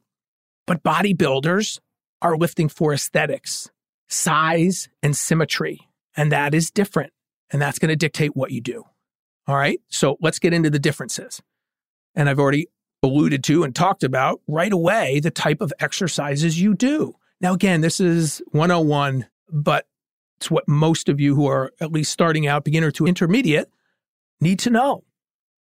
But 0.67 0.83
bodybuilders 0.83 1.79
are 2.21 2.37
lifting 2.37 2.69
for 2.69 2.93
aesthetics, 2.93 3.71
size, 4.09 4.89
and 5.01 5.17
symmetry. 5.17 5.89
And 6.15 6.31
that 6.31 6.53
is 6.53 6.69
different. 6.69 7.11
And 7.51 7.61
that's 7.61 7.79
going 7.79 7.89
to 7.89 7.95
dictate 7.95 8.35
what 8.35 8.51
you 8.51 8.61
do. 8.61 8.85
All 9.47 9.55
right. 9.55 9.79
So 9.89 10.17
let's 10.21 10.39
get 10.39 10.53
into 10.53 10.69
the 10.69 10.79
differences. 10.79 11.41
And 12.15 12.29
I've 12.29 12.39
already 12.39 12.67
alluded 13.03 13.43
to 13.45 13.63
and 13.63 13.75
talked 13.75 14.03
about 14.03 14.41
right 14.47 14.71
away 14.71 15.19
the 15.19 15.31
type 15.31 15.61
of 15.61 15.73
exercises 15.79 16.61
you 16.61 16.73
do. 16.73 17.15
Now, 17.39 17.53
again, 17.53 17.81
this 17.81 17.99
is 17.99 18.41
101, 18.51 19.25
but 19.49 19.87
it's 20.37 20.51
what 20.51 20.67
most 20.67 21.09
of 21.09 21.19
you 21.19 21.35
who 21.35 21.47
are 21.47 21.71
at 21.81 21.91
least 21.91 22.11
starting 22.11 22.47
out, 22.47 22.63
beginner 22.63 22.91
to 22.91 23.07
intermediate, 23.07 23.67
need 24.39 24.59
to 24.59 24.69
know. 24.69 25.03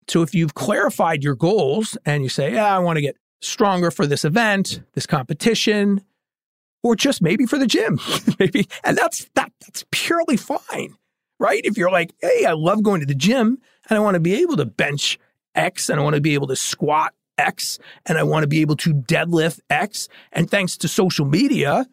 So 0.07 0.21
if 0.21 0.35
you've 0.35 0.53
clarified 0.53 1.23
your 1.23 1.35
goals 1.35 1.97
and 2.05 2.23
you 2.23 2.29
say, 2.29 2.53
yeah, 2.53 2.75
I 2.75 2.79
want 2.79 2.97
to 2.97 3.01
get 3.01 3.17
stronger 3.41 3.89
for 3.91 4.05
this 4.05 4.23
event, 4.23 4.81
this 4.93 5.07
competition, 5.07 6.01
or 6.83 6.95
just 6.95 7.21
maybe 7.21 7.45
for 7.45 7.57
the 7.57 7.67
gym, 7.67 7.99
maybe, 8.39 8.67
and 8.83 8.97
that's 8.97 9.27
that, 9.33 9.51
that's 9.61 9.85
purely 9.91 10.37
fine, 10.37 10.95
right? 11.39 11.61
If 11.63 11.77
you're 11.77 11.91
like, 11.91 12.13
hey, 12.21 12.45
I 12.45 12.53
love 12.53 12.83
going 12.83 13.01
to 13.01 13.05
the 13.05 13.15
gym 13.15 13.59
and 13.89 13.97
I 13.97 14.01
want 14.01 14.15
to 14.15 14.19
be 14.19 14.35
able 14.41 14.57
to 14.57 14.65
bench 14.65 15.19
X 15.53 15.89
and 15.89 15.99
I 15.99 16.03
want 16.03 16.15
to 16.15 16.21
be 16.21 16.33
able 16.33 16.47
to 16.47 16.55
squat 16.55 17.13
X 17.37 17.79
and 18.05 18.17
I 18.17 18.23
want 18.23 18.43
to 18.43 18.47
be 18.47 18.61
able 18.61 18.75
to 18.77 18.93
deadlift 18.93 19.59
X. 19.69 20.07
And 20.31 20.49
thanks 20.49 20.77
to 20.77 20.87
social 20.87 21.25
media, 21.25 21.85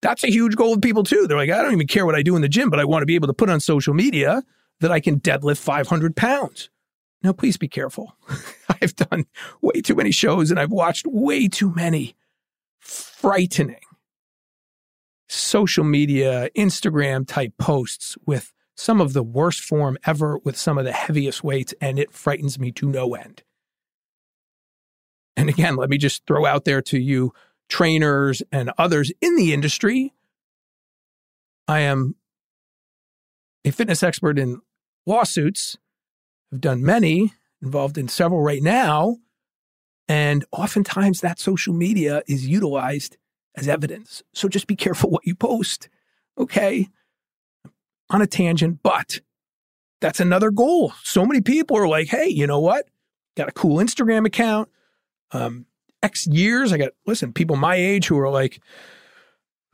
that's 0.00 0.24
a 0.24 0.30
huge 0.30 0.56
goal 0.56 0.74
of 0.74 0.80
people 0.80 1.04
too. 1.04 1.26
They're 1.26 1.36
like, 1.36 1.50
I 1.50 1.62
don't 1.62 1.72
even 1.72 1.86
care 1.86 2.06
what 2.06 2.14
I 2.14 2.22
do 2.22 2.36
in 2.36 2.42
the 2.42 2.48
gym, 2.48 2.70
but 2.70 2.80
I 2.80 2.84
want 2.84 3.02
to 3.02 3.06
be 3.06 3.14
able 3.14 3.28
to 3.28 3.34
put 3.34 3.50
on 3.50 3.60
social 3.60 3.94
media 3.94 4.42
that 4.80 4.90
I 4.90 5.00
can 5.00 5.20
deadlift 5.20 5.58
500 5.58 6.16
pounds. 6.16 6.70
Now, 7.22 7.32
please 7.32 7.56
be 7.56 7.68
careful. 7.68 8.16
I've 8.82 8.96
done 8.96 9.26
way 9.60 9.80
too 9.80 9.94
many 9.94 10.10
shows 10.10 10.50
and 10.50 10.58
I've 10.58 10.72
watched 10.72 11.06
way 11.06 11.46
too 11.48 11.72
many 11.74 12.16
frightening 12.80 13.76
social 15.52 15.84
media, 15.84 16.48
Instagram 16.56 17.28
type 17.28 17.52
posts 17.58 18.16
with 18.24 18.54
some 18.74 19.02
of 19.02 19.12
the 19.12 19.22
worst 19.22 19.60
form 19.60 19.98
ever 20.06 20.38
with 20.38 20.56
some 20.56 20.78
of 20.78 20.86
the 20.86 20.92
heaviest 20.92 21.44
weights, 21.44 21.74
and 21.78 21.98
it 21.98 22.10
frightens 22.10 22.58
me 22.58 22.72
to 22.72 22.88
no 22.88 23.14
end. 23.14 23.42
And 25.36 25.50
again, 25.50 25.76
let 25.76 25.90
me 25.90 25.98
just 25.98 26.26
throw 26.26 26.46
out 26.46 26.64
there 26.64 26.80
to 26.80 26.98
you, 26.98 27.34
trainers 27.68 28.42
and 28.50 28.72
others 28.78 29.12
in 29.20 29.36
the 29.36 29.52
industry. 29.52 30.14
I 31.68 31.80
am 31.80 32.16
a 33.66 33.72
fitness 33.72 34.02
expert 34.02 34.38
in 34.38 34.62
lawsuits. 35.06 35.76
I've 36.50 36.62
done 36.62 36.82
many, 36.82 37.34
involved 37.60 37.98
in 37.98 38.08
several 38.08 38.40
right 38.40 38.62
now. 38.62 39.18
And 40.08 40.46
oftentimes 40.50 41.20
that 41.20 41.38
social 41.38 41.74
media 41.74 42.22
is 42.26 42.48
utilized 42.48 43.18
as 43.56 43.68
evidence. 43.68 44.22
So 44.32 44.48
just 44.48 44.66
be 44.66 44.76
careful 44.76 45.10
what 45.10 45.26
you 45.26 45.34
post. 45.34 45.88
Okay 46.38 46.88
on 48.12 48.22
a 48.22 48.26
tangent, 48.26 48.80
but 48.82 49.20
that's 50.00 50.20
another 50.20 50.50
goal. 50.50 50.92
So 51.02 51.24
many 51.24 51.40
people 51.40 51.76
are 51.78 51.88
like, 51.88 52.08
hey, 52.08 52.28
you 52.28 52.46
know 52.46 52.60
what? 52.60 52.86
Got 53.36 53.48
a 53.48 53.52
cool 53.52 53.78
Instagram 53.78 54.26
account. 54.26 54.68
Um, 55.32 55.66
X 56.02 56.26
years, 56.26 56.72
I 56.72 56.78
got, 56.78 56.90
listen, 57.06 57.32
people 57.32 57.56
my 57.56 57.76
age 57.76 58.06
who 58.06 58.18
are 58.18 58.28
like 58.28 58.60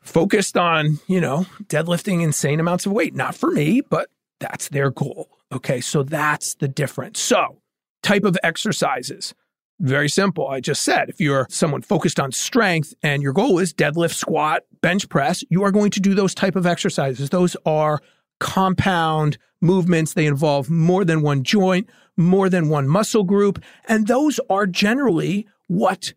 focused 0.01 0.57
on, 0.57 1.01
you 1.09 1.21
know, 1.21 1.47
deadlifting 1.65 2.23
insane 2.23 2.61
amounts 2.61 2.87
of 2.87 2.93
weight. 2.93 3.15
Not 3.15 3.35
for 3.35 3.51
me, 3.51 3.81
but 3.81 4.09
that's 4.39 4.69
their 4.69 4.91
goal. 4.91 5.29
Okay. 5.51 5.81
So 5.81 6.03
that's 6.03 6.55
the 6.55 6.69
difference. 6.69 7.19
So, 7.19 7.61
type 8.03 8.25
of 8.25 8.39
exercises. 8.43 9.35
Very 9.81 10.09
simple. 10.09 10.49
I 10.49 10.61
just 10.61 10.83
said 10.83 11.09
if 11.09 11.21
you're 11.21 11.47
someone 11.51 11.83
focused 11.83 12.19
on 12.19 12.33
strength 12.33 12.95
and 13.03 13.23
your 13.23 13.33
goal 13.33 13.61
is 13.61 13.73
deadlift, 13.73 14.15
squat, 14.15 14.65
bench 14.81 15.09
press, 15.09 15.45
you 15.51 15.63
are 15.63 15.71
going 15.71 15.91
to 15.93 16.01
do 16.01 16.15
those 16.15 16.35
type 16.35 16.57
of 16.57 16.67
exercises. 16.67 17.31
Those 17.31 17.57
are 17.65 18.01
compound 18.41 19.39
movements. 19.61 20.15
They 20.15 20.27
involve 20.27 20.69
more 20.69 21.05
than 21.05 21.23
one 21.23 21.45
joint, 21.45 21.89
more 22.17 22.49
than 22.49 22.69
one 22.69 22.89
muscle 22.89 23.23
group. 23.23 23.63
And 23.87 24.09
those 24.09 24.41
are 24.51 24.67
generally 24.67 25.47
what 25.69 26.13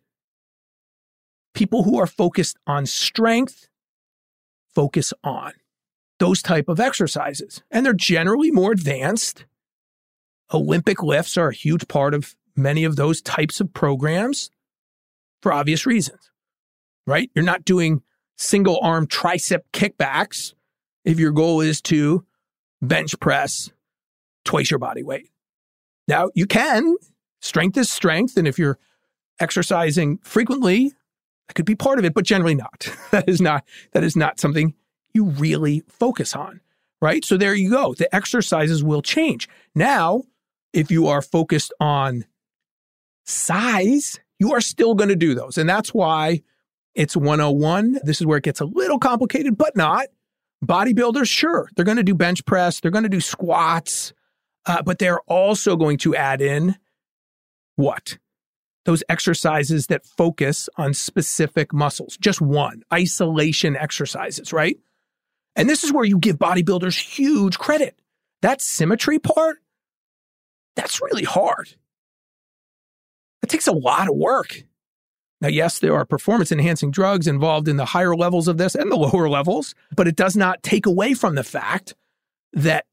people 1.54 1.84
who 1.84 2.00
are 2.00 2.06
focused 2.06 2.56
on 2.66 2.86
strength 2.86 3.68
focus 4.74 5.12
on 5.22 5.52
those 6.18 6.42
type 6.42 6.68
of 6.68 6.80
exercises. 6.80 7.62
And 7.70 7.84
they're 7.84 7.92
generally 7.92 8.50
more 8.50 8.72
advanced. 8.72 9.44
Olympic 10.52 11.02
lifts 11.02 11.36
are 11.36 11.48
a 11.48 11.54
huge 11.54 11.86
part 11.88 12.14
of 12.14 12.34
many 12.56 12.84
of 12.84 12.96
those 12.96 13.22
types 13.22 13.60
of 13.60 13.72
programs 13.72 14.50
for 15.40 15.52
obvious 15.52 15.86
reasons, 15.86 16.30
right? 17.06 17.30
You're 17.34 17.44
not 17.44 17.64
doing 17.64 18.02
single 18.36 18.78
arm 18.82 19.06
tricep 19.06 19.60
kickbacks 19.72 20.54
if 21.04 21.18
your 21.18 21.32
goal 21.32 21.60
is 21.60 21.80
to 21.82 22.24
bench 22.80 23.18
press 23.20 23.70
twice 24.44 24.70
your 24.70 24.78
body 24.78 25.02
weight. 25.02 25.30
Now, 26.08 26.30
you 26.34 26.46
can. 26.46 26.96
Strength 27.40 27.76
is 27.76 27.90
strength. 27.90 28.36
And 28.36 28.46
if 28.46 28.58
you're 28.58 28.78
exercising 29.40 30.18
frequently, 30.18 30.92
that 31.48 31.54
could 31.54 31.66
be 31.66 31.74
part 31.74 31.98
of 31.98 32.04
it, 32.04 32.14
but 32.14 32.24
generally 32.24 32.54
not. 32.54 32.88
that 33.10 33.28
is 33.28 33.40
not 33.40 33.64
that 33.92 34.04
is 34.04 34.16
not 34.16 34.40
something 34.40 34.74
you 35.14 35.24
really 35.24 35.82
focus 35.88 36.34
on, 36.34 36.60
right? 37.00 37.24
So 37.24 37.36
there 37.36 37.54
you 37.54 37.70
go. 37.70 37.94
The 37.94 38.12
exercises 38.14 38.82
will 38.82 39.02
change. 39.02 39.48
Now, 39.74 40.22
if 40.72 40.90
you 40.90 41.06
are 41.08 41.20
focused 41.22 41.72
on 41.80 42.24
size, 43.24 44.20
you 44.38 44.52
are 44.52 44.60
still 44.60 44.94
going 44.94 45.08
to 45.08 45.16
do 45.16 45.34
those. 45.34 45.58
And 45.58 45.68
that's 45.68 45.94
why 45.94 46.42
it's 46.94 47.16
101. 47.16 48.00
This 48.04 48.20
is 48.20 48.26
where 48.26 48.38
it 48.38 48.44
gets 48.44 48.60
a 48.60 48.64
little 48.64 48.98
complicated, 48.98 49.56
but 49.56 49.76
not. 49.76 50.06
Bodybuilders, 50.64 51.28
sure, 51.28 51.68
they're 51.74 51.84
going 51.84 51.96
to 51.96 52.04
do 52.04 52.14
bench 52.14 52.44
press, 52.44 52.78
they're 52.78 52.92
going 52.92 53.02
to 53.02 53.08
do 53.08 53.20
squats, 53.20 54.12
uh, 54.66 54.80
but 54.82 55.00
they're 55.00 55.20
also 55.22 55.76
going 55.76 55.98
to 55.98 56.14
add 56.14 56.40
in 56.40 56.76
what? 57.74 58.18
Those 58.84 59.02
exercises 59.08 59.88
that 59.88 60.04
focus 60.04 60.68
on 60.76 60.94
specific 60.94 61.72
muscles, 61.72 62.16
just 62.16 62.40
one, 62.40 62.82
isolation 62.92 63.76
exercises, 63.76 64.52
right? 64.52 64.76
And 65.56 65.68
this 65.68 65.84
is 65.84 65.92
where 65.92 66.04
you 66.04 66.18
give 66.18 66.36
bodybuilders 66.36 66.98
huge 66.98 67.58
credit. 67.58 67.98
That 68.42 68.60
symmetry 68.60 69.18
part, 69.18 69.58
that's 70.74 71.00
really 71.00 71.24
hard. 71.24 71.74
It 73.42 73.48
takes 73.48 73.66
a 73.66 73.72
lot 73.72 74.08
of 74.08 74.16
work. 74.16 74.62
Now, 75.40 75.48
yes, 75.48 75.80
there 75.80 75.94
are 75.94 76.04
performance 76.04 76.52
enhancing 76.52 76.92
drugs 76.92 77.26
involved 77.26 77.66
in 77.66 77.76
the 77.76 77.84
higher 77.84 78.14
levels 78.14 78.46
of 78.46 78.58
this 78.58 78.76
and 78.76 78.90
the 78.90 78.96
lower 79.12 79.28
levels, 79.28 79.74
but 79.94 80.06
it 80.06 80.16
does 80.16 80.36
not 80.36 80.62
take 80.62 80.86
away 80.86 81.14
from 81.14 81.34
the 81.34 81.44
fact 81.44 81.94
that 82.52 82.86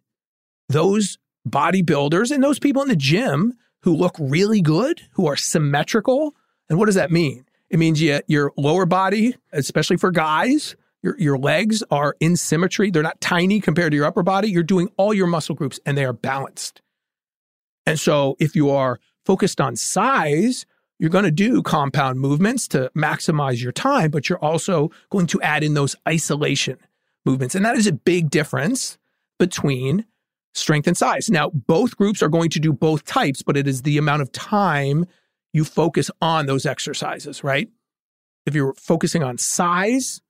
those 0.68 1.18
bodybuilders 1.48 2.32
and 2.32 2.44
those 2.44 2.60
people 2.60 2.82
in 2.82 2.88
the 2.88 2.96
gym 2.96 3.54
who 3.84 3.96
look 3.96 4.16
really 4.20 4.62
good, 4.62 5.02
who 5.12 5.28
are 5.28 5.36
symmetrical, 5.36 6.36
and 6.70 6.78
what 6.78 6.88
does 6.88 6.96
that 6.96 7.12
mean? 7.12 7.46
It 7.70 7.78
means 7.78 8.02
you, 8.02 8.20
your 8.28 8.52
lower 8.58 8.86
body, 8.86 9.36
especially 9.54 9.98
for 9.98 10.12
guys, 10.12 10.76
your, 11.02 11.16
your 11.20 11.38
legs 11.38 11.84
are 11.92 12.16
in 12.20 12.36
symmetry. 12.36 12.92
They're 12.92 13.04
not 13.04 13.22
tiny 13.22 13.62
compared 13.62 13.92
to 13.92 13.96
your 13.96 14.06
upper 14.06 14.24
body. 14.24 14.50
You're 14.50 14.64
doing 14.64 14.90
all 14.98 15.14
your 15.14 15.28
muscle 15.28 15.56
groups 15.56 15.80
and 15.86 15.98
they 15.98 16.04
are 16.04 16.14
balanced. 16.14 16.82
And 17.86 18.00
so 18.00 18.36
if 18.40 18.56
you 18.56 18.72
are 18.72 19.00
focused 19.26 19.62
on 19.62 19.76
size, 19.76 20.66
you're 21.00 21.10
going 21.10 21.26
to 21.26 21.32
do 21.32 21.62
compound 21.62 22.20
movements 22.20 22.68
to 22.70 22.92
maximize 22.96 23.62
your 23.62 23.72
time, 23.72 24.12
but 24.12 24.28
you're 24.28 24.44
also 24.44 24.92
going 25.10 25.28
to 25.28 25.42
add 25.42 25.64
in 25.64 25.74
those 25.74 25.96
isolation 26.08 26.78
movements. 27.26 27.56
And 27.56 27.64
that 27.66 27.78
is 27.78 27.88
a 27.88 27.94
big 27.94 28.30
difference 28.30 28.98
between 29.38 30.06
strength 30.54 30.88
and 30.88 30.98
size. 30.98 31.30
Now, 31.30 31.50
both 31.50 31.96
groups 31.96 32.22
are 32.22 32.28
going 32.28 32.50
to 32.50 32.60
do 32.60 32.74
both 32.74 33.06
types, 33.06 33.42
but 33.42 33.56
it 33.56 33.68
is 33.68 33.84
the 33.84 33.98
amount 33.98 34.22
of 34.22 34.32
time 34.32 35.06
you 35.54 35.64
focus 35.64 36.12
on 36.22 36.46
those 36.46 36.66
exercises, 36.66 37.44
right? 37.44 37.70
If 38.46 38.56
you're 38.56 38.74
focusing 38.74 39.24
on 39.24 39.38
size, 39.38 40.22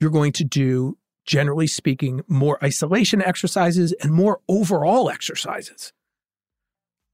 you're 0.00 0.10
going 0.10 0.32
to 0.32 0.44
do, 0.44 0.98
generally 1.24 1.66
speaking, 1.66 2.22
more 2.28 2.62
isolation 2.62 3.22
exercises 3.22 3.92
and 4.00 4.12
more 4.12 4.40
overall 4.48 5.10
exercises. 5.10 5.92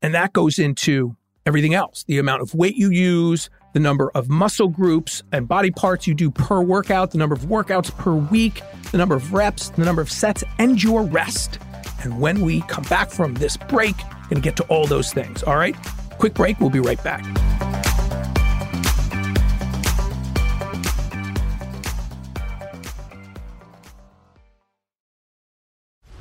And 0.03 0.15
that 0.15 0.33
goes 0.33 0.59
into 0.59 1.17
everything 1.45 1.75
else 1.75 2.05
the 2.05 2.19
amount 2.19 2.43
of 2.43 2.55
weight 2.55 2.77
you 2.77 2.91
use, 2.91 3.49
the 3.73 3.81
number 3.81 4.11
of 4.15 4.29
muscle 4.29 4.69
groups 4.69 5.23
and 5.33 5.47
body 5.47 5.71
parts 5.71 6.07
you 6.07 6.15
do 6.15 6.31
per 6.31 6.61
workout, 6.61 7.11
the 7.11 7.19
number 7.19 7.35
of 7.35 7.43
workouts 7.43 7.97
per 7.97 8.15
week, 8.15 8.63
the 8.91 8.99
number 8.99 9.15
of 9.15 9.33
reps, 9.33 9.71
the 9.71 9.85
number 9.85 10.03
of 10.03 10.11
sets, 10.11 10.43
and 10.59 10.83
your 10.83 11.03
rest. 11.05 11.59
And 12.03 12.21
when 12.21 12.41
we 12.41 12.63
come 12.63 12.85
back 12.85 13.11
from 13.11 13.35
this 13.35 13.57
break, 13.57 13.97
going 14.29 14.37
to 14.37 14.41
get 14.41 14.57
to 14.57 14.65
all 14.65 14.87
those 14.87 15.13
things. 15.13 15.43
All 15.43 15.57
right? 15.57 15.77
Quick 16.19 16.35
break. 16.35 16.61
We'll 16.61 16.71
be 16.71 16.81
right 16.81 17.03
back. 17.03 17.25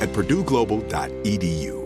at 0.00 0.08
purdueglobal.edu. 0.10 1.80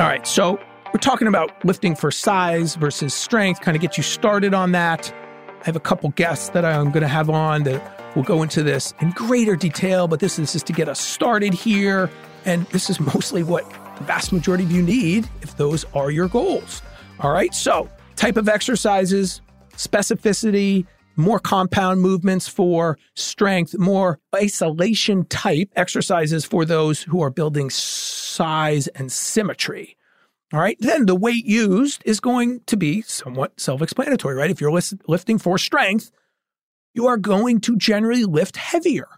All 0.00 0.06
right, 0.06 0.26
so 0.26 0.58
we're 0.92 1.00
talking 1.00 1.28
about 1.28 1.64
lifting 1.64 1.94
for 1.94 2.10
size 2.10 2.74
versus 2.74 3.14
strength, 3.14 3.60
kind 3.60 3.76
of 3.76 3.80
get 3.80 3.96
you 3.96 4.02
started 4.02 4.54
on 4.54 4.72
that. 4.72 5.14
I 5.60 5.64
have 5.64 5.76
a 5.76 5.80
couple 5.80 6.08
guests 6.10 6.48
that 6.50 6.64
I'm 6.64 6.90
going 6.90 7.02
to 7.02 7.08
have 7.08 7.28
on 7.28 7.64
that 7.64 8.16
will 8.16 8.22
go 8.22 8.42
into 8.42 8.62
this 8.62 8.94
in 9.00 9.10
greater 9.10 9.56
detail, 9.56 10.08
but 10.08 10.20
this 10.20 10.38
is 10.38 10.52
just 10.52 10.66
to 10.66 10.72
get 10.72 10.88
us 10.88 11.00
started 11.00 11.52
here. 11.54 12.10
And 12.44 12.66
this 12.68 12.90
is 12.90 12.98
mostly 13.14 13.42
what 13.42 13.68
the 13.98 14.04
vast 14.04 14.32
majority 14.32 14.64
of 14.64 14.72
you 14.72 14.82
need 14.82 15.28
if 15.42 15.56
those 15.56 15.84
are 15.94 16.10
your 16.10 16.28
goals. 16.28 16.82
All 17.20 17.30
right, 17.30 17.54
so 17.54 17.88
type 18.16 18.36
of 18.36 18.48
exercises, 18.48 19.42
specificity, 19.76 20.86
more 21.20 21.38
compound 21.38 22.00
movements 22.00 22.48
for 22.48 22.98
strength, 23.14 23.78
more 23.78 24.18
isolation 24.34 25.24
type 25.26 25.70
exercises 25.76 26.44
for 26.44 26.64
those 26.64 27.02
who 27.02 27.20
are 27.22 27.30
building 27.30 27.70
size 27.70 28.88
and 28.88 29.10
symmetry. 29.10 29.96
All 30.52 30.60
right. 30.60 30.76
Then 30.80 31.06
the 31.06 31.14
weight 31.14 31.44
used 31.44 32.02
is 32.04 32.18
going 32.18 32.60
to 32.66 32.76
be 32.76 33.02
somewhat 33.02 33.60
self 33.60 33.82
explanatory, 33.82 34.34
right? 34.34 34.50
If 34.50 34.60
you're 34.60 34.76
lifting 35.06 35.38
for 35.38 35.58
strength, 35.58 36.10
you 36.94 37.06
are 37.06 37.16
going 37.16 37.60
to 37.62 37.76
generally 37.76 38.24
lift 38.24 38.56
heavier. 38.56 39.08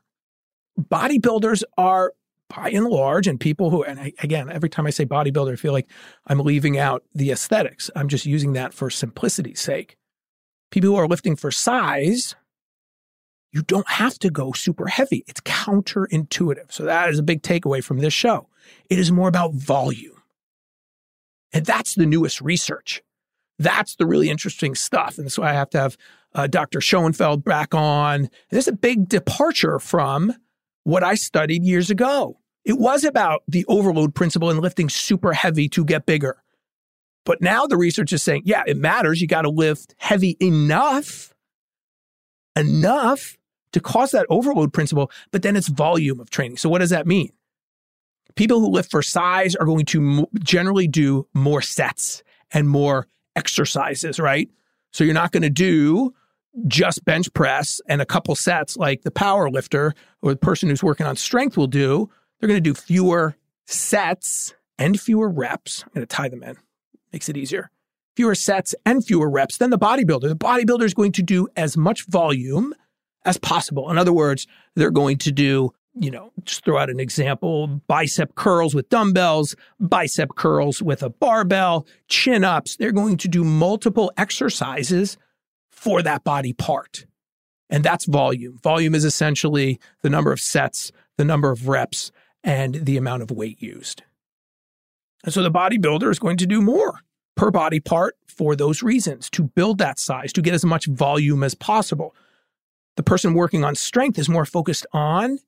Bodybuilders 0.79 1.63
are 1.79 2.13
by 2.55 2.69
and 2.69 2.87
large, 2.87 3.27
and 3.27 3.41
people 3.41 3.71
who, 3.71 3.83
and 3.83 3.99
I, 3.99 4.13
again, 4.23 4.51
every 4.51 4.69
time 4.69 4.87
I 4.87 4.91
say 4.91 5.07
bodybuilder, 5.07 5.53
I 5.53 5.57
feel 5.57 5.73
like 5.73 5.89
I'm 6.27 6.41
leaving 6.41 6.79
out 6.79 7.03
the 7.15 7.31
aesthetics. 7.31 7.91
I'm 7.97 8.09
just 8.09 8.27
using 8.27 8.53
that 8.53 8.75
for 8.75 8.91
simplicity's 8.91 9.61
sake. 9.61 9.97
People 10.73 10.91
who 10.91 10.97
are 10.97 11.07
lifting 11.07 11.37
for 11.37 11.53
size, 11.53 12.35
you 13.53 13.63
don't 13.63 13.89
have 13.89 14.19
to 14.21 14.31
go 14.31 14.53
super 14.53 14.87
heavy. 14.87 15.23
It's 15.29 15.43
counterintuitive. 15.43 16.73
So 16.73 16.85
that 16.85 17.11
is 17.11 17.19
a 17.19 17.23
big 17.23 17.43
takeaway 17.43 17.85
from 17.85 17.99
this 17.99 18.15
show. 18.15 18.49
It 18.91 18.99
is 18.99 19.13
more 19.13 19.29
about 19.29 19.53
volume. 19.53 20.23
And 21.53 21.67
that's 21.67 21.95
the 21.95 22.07
newest 22.07 22.41
research. 22.41 23.03
That's 23.59 23.97
the 23.97 24.07
really 24.07 24.31
interesting 24.31 24.75
stuff. 24.75 25.19
And 25.19 25.27
that's 25.27 25.39
why 25.39 25.51
I 25.51 25.53
have 25.53 25.71
to 25.71 25.79
have 25.79 25.97
uh, 26.35 26.47
Dr. 26.47 26.81
Schoenfeld 26.81 27.45
back 27.45 27.75
on. 27.75 28.31
This 28.51 28.65
is 28.65 28.69
a 28.69 28.73
big 28.73 29.09
departure 29.09 29.79
from 29.79 30.35
what 30.85 31.05
I 31.05 31.15
studied 31.15 31.65
years 31.65 31.91
ago. 31.91 32.39
It 32.65 32.79
was 32.79 33.05
about 33.05 33.43
the 33.47 33.67
overload 33.69 34.15
principle 34.15 34.49
and 34.49 34.61
lifting 34.61 34.89
super 34.89 35.35
heavy 35.35 35.69
to 35.69 35.85
get 35.85 36.07
bigger. 36.07 36.43
But 37.25 37.41
now 37.41 37.67
the 37.67 37.77
research 37.77 38.13
is 38.13 38.23
saying, 38.23 38.43
yeah, 38.45 38.63
it 38.67 38.77
matters. 38.77 39.21
You 39.21 39.29
got 39.29 39.43
to 39.43 39.51
lift 39.51 39.95
heavy 39.99 40.37
enough, 40.41 41.35
enough 42.57 43.37
to 43.73 43.81
cause 43.81 44.11
that 44.11 44.27
overload 44.29 44.73
principle, 44.73 45.11
but 45.31 45.43
then 45.43 45.57
it's 45.57 45.69
volume 45.69 46.21
of 46.21 46.31
training. 46.31 46.57
So 46.57 46.69
what 46.69 46.81
does 46.81 46.91
that 46.91 47.07
mean? 47.07 47.31
People 48.35 48.61
who 48.61 48.69
lift 48.69 48.91
for 48.91 49.03
size 49.03 49.55
are 49.55 49.67
going 49.67 49.85
to 49.87 50.27
generally 50.41 50.89
do 50.89 51.27
more 51.35 51.63
sets 51.63 52.23
and 52.51 52.69
more 52.69 53.07
exercises, 53.37 54.19
right? 54.19 54.51
So 54.93 55.05
you're 55.05 55.15
not 55.15 55.33
going 55.33 55.43
to 55.43 55.51
do 55.51 56.15
just 56.67 57.05
bench 57.05 57.33
press 57.33 57.81
and 57.89 58.03
a 58.03 58.07
couple 58.07 58.35
sets 58.35 58.77
like 58.77 59.03
the 59.03 59.11
power 59.11 59.51
lifter 59.51 59.95
or 60.21 60.33
the 60.33 60.39
person 60.39 60.69
who's 60.69 60.83
working 60.83 61.07
on 61.07 61.17
strength 61.17 61.57
will 61.57 61.67
do. 61.67 62.11
They're 62.39 62.49
going 62.49 62.63
to 62.63 62.71
do 62.71 62.75
fewer 62.75 63.37
sets 63.67 64.55
and 64.79 65.01
fewer 65.01 65.29
reps. 65.29 65.83
I'm 65.83 65.91
going 65.95 66.07
to 66.07 66.15
tie 66.15 66.29
them 66.29 66.43
in, 66.43 66.57
makes 67.13 67.29
it 67.29 67.37
easier. 67.37 67.71
Fewer 68.17 68.35
sets 68.35 68.75
and 68.85 69.05
fewer 69.05 69.31
reps 69.31 69.57
than 69.57 69.71
the 69.71 69.79
bodybuilder. 69.79 70.29
The 70.29 70.37
bodybuilder 70.37 70.85
is 70.85 70.95
going 70.95 71.13
to 71.13 71.23
do 71.23 71.49
as 71.57 71.77
much 71.77 72.07
volume 72.07 72.75
as 73.25 73.39
possible. 73.39 73.91
In 73.91 73.97
other 73.99 74.13
words, 74.13 74.47
they're 74.75 74.91
going 74.91 75.19
to 75.19 75.33
do 75.33 75.73
you 75.95 76.11
know, 76.11 76.33
just 76.45 76.65
throw 76.65 76.79
out 76.79 76.91
an 76.91 77.01
example 77.01 77.67
bicep 77.87 78.35
curls 78.35 78.75
with 78.75 78.89
dumbbells, 78.89 79.55
bicep 79.79 80.31
curls 80.37 80.81
with 80.81 81.03
a 81.03 81.11
barbell, 81.11 81.87
chin 82.09 82.45
ups. 82.45 82.77
They're 82.77 82.93
going 82.93 83.19
to 83.19 83.29
do 83.29 83.45
multiple 83.45 84.11
exercises 84.17 85.19
for 85.71 86.03
that 86.03 86.25
body 86.25 86.53
part. 86.53 87.07
And 87.69 87.85
that's 87.85 88.05
volume. 88.07 88.59
Volume 88.63 88.95
is 88.95 89.05
essentially 89.05 89.81
the 90.03 90.11
number 90.11 90.33
of 90.33 90.41
sets, 90.41 90.93
the 91.17 91.25
number 91.25 91.51
of 91.51 91.69
reps, 91.69 92.11
and 92.45 92.75
the 92.75 92.97
amount 92.97 93.23
of 93.23 93.31
weight 93.31 93.61
used. 93.63 94.03
And 95.25 95.33
so 95.33 95.43
the 95.43 95.51
bodybuilder 95.51 96.11
is 96.11 96.19
going 96.19 96.37
to 96.39 96.47
do 96.47 96.61
more 96.61 97.01
per 97.37 97.51
body 97.51 97.81
part 97.81 98.17
for 98.27 98.57
those 98.57 98.83
reasons 98.83 99.31
to 99.31 99.45
build 99.45 99.79
that 99.79 99.99
size, 99.99 100.33
to 100.33 100.43
get 100.43 100.55
as 100.55 100.65
much 100.65 100.87
volume 100.87 101.43
as 101.43 101.55
possible. 101.55 102.15
The 102.97 103.03
person 103.03 103.35
working 103.35 103.65
on 103.65 103.75
strength 103.75 104.19
is 104.19 104.29
more 104.29 104.45
focused 104.45 104.87
on 104.93 105.39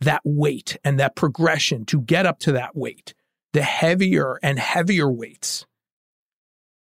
that 0.00 0.22
weight 0.24 0.78
and 0.84 0.98
that 0.98 1.16
progression 1.16 1.84
to 1.86 2.00
get 2.00 2.26
up 2.26 2.38
to 2.40 2.52
that 2.52 2.76
weight, 2.76 3.14
the 3.52 3.62
heavier 3.62 4.38
and 4.42 4.58
heavier 4.58 5.10
weights. 5.10 5.66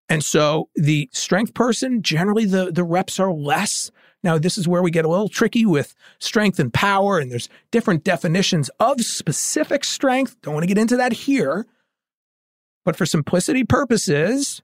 And 0.09 0.25
so 0.25 0.69
the 0.75 1.09
strength 1.13 1.55
person, 1.55 2.03
generally 2.03 2.45
the, 2.45 2.71
the 2.71 2.85
reps 2.85 3.19
are 3.19 3.33
less. 3.33 3.91
Now, 4.23 4.39
this 4.39 4.57
is 4.57 4.69
where 4.69 4.83
we 4.83 4.91
get 4.91 5.05
a 5.05 5.09
little 5.09 5.29
tricky 5.29 5.67
with 5.67 5.95
strength 6.21 6.59
and 6.59 6.73
power, 6.73 7.19
and 7.19 7.31
there's 7.31 7.49
different 7.71 8.05
definitions 8.05 8.71
of 8.81 9.01
specific 9.01 9.85
strength. 9.85 10.37
Don't 10.43 10.55
want 10.55 10.63
to 10.63 10.69
get 10.69 10.79
into 10.79 10.97
that 10.97 11.13
here. 11.13 11.67
But 12.87 12.95
for 12.95 13.05
simplicity 13.05 13.65
purposes, 13.65 14.63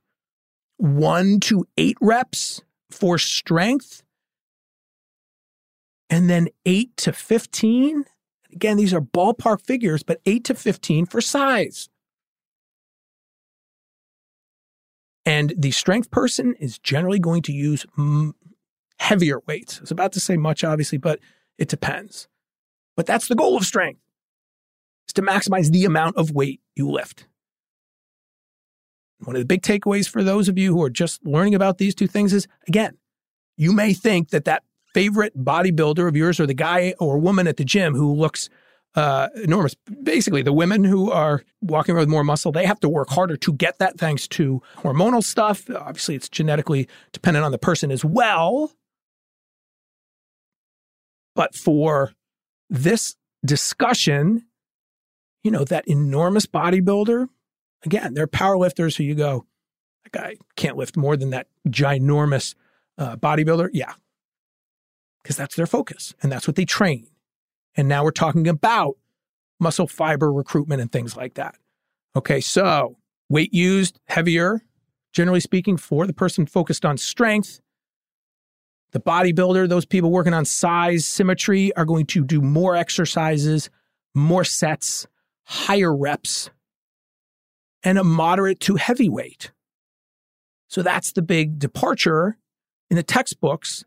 one 0.76 1.40
to 1.40 1.66
eight 1.76 1.96
reps 2.00 2.62
for 2.88 3.18
strength, 3.18 4.04
and 6.08 6.30
then 6.30 6.48
eight 6.64 6.96
to 6.98 7.12
15. 7.12 8.04
Again, 8.52 8.76
these 8.76 8.94
are 8.94 9.00
ballpark 9.00 9.60
figures, 9.60 10.04
but 10.04 10.20
eight 10.24 10.44
to 10.44 10.54
15 10.54 11.06
for 11.06 11.20
size. 11.20 11.88
And 15.26 15.52
the 15.58 15.72
strength 15.72 16.12
person 16.12 16.54
is 16.60 16.78
generally 16.78 17.18
going 17.18 17.42
to 17.42 17.52
use 17.52 17.84
heavier 19.00 19.40
weights. 19.48 19.78
I 19.78 19.80
was 19.80 19.90
about 19.90 20.12
to 20.12 20.20
say 20.20 20.36
much, 20.36 20.62
obviously, 20.62 20.98
but 20.98 21.18
it 21.58 21.68
depends. 21.68 22.28
But 22.96 23.06
that's 23.06 23.26
the 23.26 23.34
goal 23.34 23.56
of 23.56 23.64
strength 23.64 24.00
is 25.08 25.12
to 25.14 25.22
maximize 25.22 25.72
the 25.72 25.84
amount 25.84 26.16
of 26.16 26.30
weight 26.30 26.60
you 26.76 26.88
lift. 26.88 27.26
One 29.24 29.36
of 29.36 29.40
the 29.40 29.46
big 29.46 29.62
takeaways 29.62 30.08
for 30.08 30.22
those 30.22 30.48
of 30.48 30.58
you 30.58 30.72
who 30.72 30.82
are 30.82 30.90
just 30.90 31.24
learning 31.24 31.54
about 31.54 31.78
these 31.78 31.94
two 31.94 32.06
things 32.06 32.32
is 32.32 32.48
again, 32.66 32.96
you 33.56 33.72
may 33.72 33.92
think 33.92 34.30
that 34.30 34.44
that 34.46 34.64
favorite 34.94 35.36
bodybuilder 35.36 36.06
of 36.08 36.16
yours 36.16 36.40
or 36.40 36.46
the 36.46 36.54
guy 36.54 36.94
or 36.98 37.18
woman 37.18 37.46
at 37.46 37.56
the 37.56 37.64
gym 37.64 37.94
who 37.94 38.12
looks 38.12 38.48
uh, 38.94 39.28
enormous. 39.42 39.74
Basically, 40.02 40.42
the 40.42 40.52
women 40.52 40.84
who 40.84 41.10
are 41.10 41.42
walking 41.62 41.94
around 41.94 42.02
with 42.02 42.08
more 42.10 42.24
muscle, 42.24 42.52
they 42.52 42.66
have 42.66 42.80
to 42.80 42.88
work 42.88 43.08
harder 43.08 43.36
to 43.38 43.52
get 43.54 43.78
that 43.78 43.98
thanks 43.98 44.28
to 44.28 44.60
hormonal 44.78 45.22
stuff. 45.22 45.68
Obviously, 45.70 46.14
it's 46.14 46.28
genetically 46.28 46.88
dependent 47.12 47.44
on 47.44 47.52
the 47.52 47.58
person 47.58 47.90
as 47.90 48.04
well. 48.04 48.72
But 51.34 51.54
for 51.54 52.12
this 52.68 53.16
discussion, 53.44 54.44
you 55.42 55.50
know, 55.50 55.64
that 55.64 55.88
enormous 55.88 56.46
bodybuilder, 56.46 57.28
again, 57.84 58.14
they're 58.14 58.26
powerlifters 58.26 58.96
who 58.96 59.04
you 59.04 59.14
go, 59.14 59.46
that 60.04 60.12
guy 60.12 60.36
can't 60.56 60.76
lift 60.76 60.96
more 60.96 61.16
than 61.16 61.30
that 61.30 61.46
ginormous 61.68 62.54
uh, 62.98 63.16
bodybuilder. 63.16 63.70
Yeah. 63.72 63.92
Because 65.22 65.36
that's 65.36 65.54
their 65.54 65.66
focus 65.66 66.14
and 66.22 66.32
that's 66.32 66.46
what 66.46 66.56
they 66.56 66.64
train. 66.64 67.06
And 67.76 67.88
now 67.88 68.04
we're 68.04 68.10
talking 68.10 68.48
about 68.48 68.96
muscle 69.60 69.86
fiber 69.86 70.32
recruitment 70.32 70.80
and 70.80 70.90
things 70.90 71.16
like 71.16 71.34
that. 71.34 71.54
Okay, 72.14 72.40
so 72.40 72.96
weight 73.28 73.54
used 73.54 73.98
heavier, 74.08 74.60
generally 75.12 75.40
speaking, 75.40 75.76
for 75.76 76.06
the 76.06 76.12
person 76.12 76.44
focused 76.44 76.84
on 76.84 76.98
strength. 76.98 77.60
The 78.90 79.00
bodybuilder, 79.00 79.68
those 79.68 79.86
people 79.86 80.10
working 80.10 80.34
on 80.34 80.44
size, 80.44 81.06
symmetry, 81.06 81.74
are 81.76 81.86
going 81.86 82.04
to 82.06 82.24
do 82.24 82.42
more 82.42 82.76
exercises, 82.76 83.70
more 84.14 84.44
sets, 84.44 85.06
higher 85.44 85.96
reps, 85.96 86.50
and 87.84 87.98
a 87.98 88.04
moderate 88.04 88.60
to 88.60 88.76
heavy 88.76 89.08
weight. 89.08 89.50
So 90.68 90.82
that's 90.82 91.12
the 91.12 91.22
big 91.22 91.58
departure 91.58 92.38
in 92.90 92.96
the 92.96 93.02
textbooks 93.02 93.84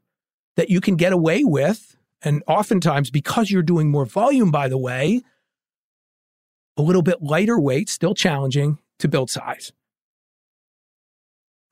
that 0.56 0.70
you 0.70 0.82
can 0.82 0.96
get 0.96 1.14
away 1.14 1.44
with 1.44 1.96
and 2.26 2.44
oftentimes, 2.48 3.12
because 3.12 3.52
you're 3.52 3.62
doing 3.62 3.92
more 3.92 4.06
volume, 4.06 4.50
by 4.50 4.68
the 4.68 4.80
way, 4.80 5.22
a 6.76 6.82
little 6.82 7.04
bit 7.04 7.22
lighter 7.22 7.60
weight, 7.60 7.88
still 7.88 8.16
challenging 8.16 8.80
to 9.00 9.08
build 9.08 9.30
size. 9.30 9.72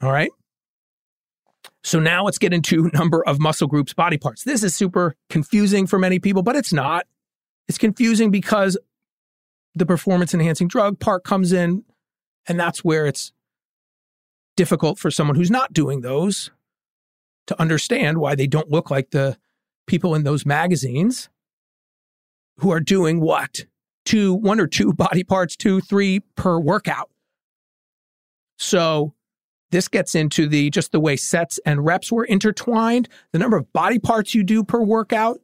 All 0.01 0.11
right. 0.11 0.31
So 1.83 1.99
now 1.99 2.23
let's 2.23 2.37
get 2.37 2.53
into 2.53 2.89
number 2.93 3.25
of 3.27 3.39
muscle 3.39 3.67
groups, 3.67 3.93
body 3.93 4.17
parts. 4.17 4.43
This 4.43 4.63
is 4.63 4.75
super 4.75 5.15
confusing 5.29 5.87
for 5.87 5.97
many 5.97 6.19
people, 6.19 6.43
but 6.43 6.55
it's 6.55 6.71
not. 6.71 7.07
It's 7.67 7.77
confusing 7.77 8.29
because 8.29 8.77
the 9.73 9.85
performance 9.85 10.33
enhancing 10.33 10.67
drug 10.67 10.99
part 10.99 11.23
comes 11.23 11.51
in, 11.51 11.83
and 12.47 12.59
that's 12.59 12.83
where 12.83 13.05
it's 13.05 13.31
difficult 14.55 14.99
for 14.99 15.09
someone 15.09 15.35
who's 15.35 15.51
not 15.51 15.73
doing 15.73 16.01
those 16.01 16.51
to 17.47 17.59
understand 17.61 18.17
why 18.17 18.35
they 18.35 18.47
don't 18.47 18.71
look 18.71 18.89
like 18.89 19.11
the 19.11 19.37
people 19.87 20.15
in 20.15 20.23
those 20.23 20.45
magazines 20.45 21.29
who 22.57 22.71
are 22.71 22.79
doing 22.79 23.19
what? 23.19 23.65
Two, 24.05 24.33
one 24.33 24.59
or 24.59 24.67
two 24.67 24.93
body 24.97 25.23
parts, 25.23 25.55
two, 25.55 25.81
three 25.81 26.21
per 26.35 26.59
workout. 26.59 27.09
So 28.57 29.13
this 29.71 29.87
gets 29.87 30.13
into 30.13 30.47
the 30.47 30.69
just 30.69 30.91
the 30.91 30.99
way 30.99 31.15
sets 31.15 31.59
and 31.65 31.83
reps 31.83 32.11
were 32.11 32.25
intertwined, 32.25 33.09
the 33.31 33.39
number 33.39 33.57
of 33.57 33.71
body 33.73 33.99
parts 33.99 34.35
you 34.35 34.43
do 34.43 34.63
per 34.63 34.81
workout. 34.81 35.39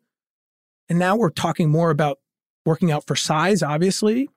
And 0.88 1.00
now 1.00 1.16
we're 1.16 1.32
talking 1.32 1.70
more 1.70 1.90
about 1.90 2.20
working 2.66 2.92
out 2.92 3.08
for 3.08 3.16
size, 3.16 3.64
obviously, 3.64 4.30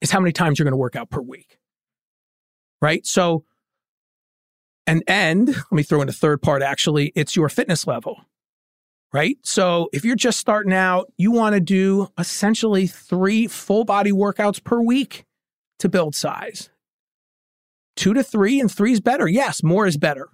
is 0.00 0.10
how 0.10 0.20
many 0.20 0.32
times 0.32 0.58
you're 0.58 0.64
going 0.64 0.72
to 0.72 0.78
work 0.78 0.96
out 0.96 1.10
per 1.10 1.20
week. 1.20 1.58
Right? 2.80 3.06
So, 3.06 3.44
and 4.86 5.02
and 5.06 5.48
let 5.48 5.72
me 5.72 5.82
throw 5.82 6.00
in 6.00 6.08
a 6.08 6.12
third 6.12 6.42
part 6.42 6.62
actually, 6.62 7.12
it's 7.14 7.36
your 7.36 7.48
fitness 7.48 7.86
level 7.86 8.24
right? 9.12 9.36
So 9.42 9.88
if 9.92 10.04
you're 10.04 10.16
just 10.16 10.38
starting 10.38 10.72
out, 10.72 11.12
you 11.16 11.30
want 11.30 11.54
to 11.54 11.60
do 11.60 12.08
essentially 12.18 12.86
three 12.86 13.46
full 13.46 13.84
body 13.84 14.12
workouts 14.12 14.62
per 14.62 14.80
week 14.80 15.24
to 15.78 15.88
build 15.88 16.14
size. 16.14 16.70
Two 17.96 18.14
to 18.14 18.22
three, 18.22 18.60
and 18.60 18.70
three 18.70 18.92
is 18.92 19.00
better. 19.00 19.28
Yes, 19.28 19.62
more 19.62 19.86
is 19.86 19.96
better 19.96 20.28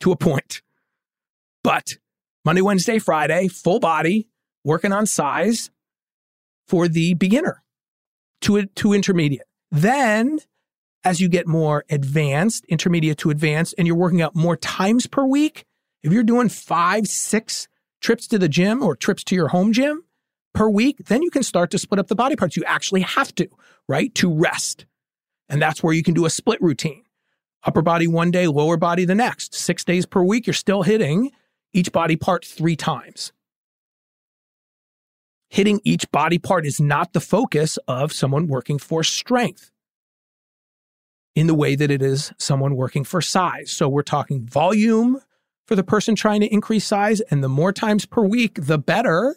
to 0.00 0.12
a 0.12 0.16
point. 0.16 0.62
But 1.64 1.96
Monday, 2.44 2.62
Wednesday, 2.62 2.98
Friday, 2.98 3.48
full 3.48 3.80
body, 3.80 4.28
working 4.64 4.92
on 4.92 5.06
size 5.06 5.70
for 6.68 6.88
the 6.88 7.14
beginner 7.14 7.62
to, 8.42 8.66
to 8.66 8.92
intermediate. 8.92 9.42
Then, 9.70 10.40
as 11.04 11.20
you 11.20 11.28
get 11.28 11.46
more 11.46 11.84
advanced, 11.90 12.64
intermediate 12.66 13.18
to 13.18 13.30
advanced, 13.30 13.74
and 13.78 13.86
you're 13.86 13.96
working 13.96 14.22
out 14.22 14.34
more 14.34 14.56
times 14.56 15.06
per 15.06 15.24
week, 15.24 15.64
if 16.02 16.12
you're 16.12 16.22
doing 16.22 16.48
five, 16.48 17.06
six 17.06 17.68
trips 18.00 18.26
to 18.28 18.38
the 18.38 18.48
gym 18.48 18.82
or 18.82 18.96
trips 18.96 19.22
to 19.24 19.34
your 19.34 19.48
home 19.48 19.72
gym 19.72 20.04
per 20.54 20.68
week, 20.68 20.96
then 21.06 21.22
you 21.22 21.30
can 21.30 21.42
start 21.42 21.70
to 21.70 21.78
split 21.78 21.98
up 21.98 22.08
the 22.08 22.14
body 22.14 22.36
parts. 22.36 22.56
You 22.56 22.64
actually 22.64 23.02
have 23.02 23.34
to, 23.36 23.48
right? 23.88 24.14
To 24.16 24.32
rest. 24.32 24.86
And 25.48 25.60
that's 25.60 25.82
where 25.82 25.92
you 25.94 26.02
can 26.02 26.14
do 26.14 26.26
a 26.26 26.30
split 26.30 26.60
routine. 26.62 27.04
Upper 27.64 27.82
body 27.82 28.06
one 28.06 28.30
day, 28.30 28.46
lower 28.46 28.76
body 28.76 29.04
the 29.04 29.14
next. 29.14 29.54
Six 29.54 29.84
days 29.84 30.06
per 30.06 30.22
week, 30.22 30.46
you're 30.46 30.54
still 30.54 30.82
hitting 30.82 31.30
each 31.72 31.92
body 31.92 32.16
part 32.16 32.44
three 32.44 32.76
times. 32.76 33.32
Hitting 35.50 35.80
each 35.82 36.08
body 36.12 36.38
part 36.38 36.64
is 36.64 36.80
not 36.80 37.12
the 37.12 37.20
focus 37.20 37.76
of 37.88 38.12
someone 38.12 38.46
working 38.46 38.78
for 38.78 39.02
strength 39.02 39.72
in 41.34 41.48
the 41.48 41.54
way 41.54 41.74
that 41.74 41.90
it 41.90 42.02
is 42.02 42.32
someone 42.38 42.76
working 42.76 43.02
for 43.02 43.20
size. 43.20 43.72
So 43.72 43.88
we're 43.88 44.02
talking 44.02 44.46
volume 44.46 45.20
for 45.66 45.74
the 45.74 45.82
person 45.82 46.14
trying 46.14 46.40
to 46.40 46.52
increase 46.52 46.84
size. 46.84 47.20
And 47.20 47.42
the 47.42 47.48
more 47.48 47.72
times 47.72 48.06
per 48.06 48.24
week, 48.24 48.58
the 48.62 48.78
better. 48.78 49.36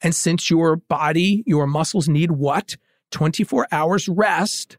And 0.00 0.12
since 0.12 0.50
your 0.50 0.76
body, 0.76 1.44
your 1.46 1.68
muscles 1.68 2.08
need 2.08 2.32
what? 2.32 2.76
24 3.12 3.68
hours 3.70 4.08
rest. 4.08 4.76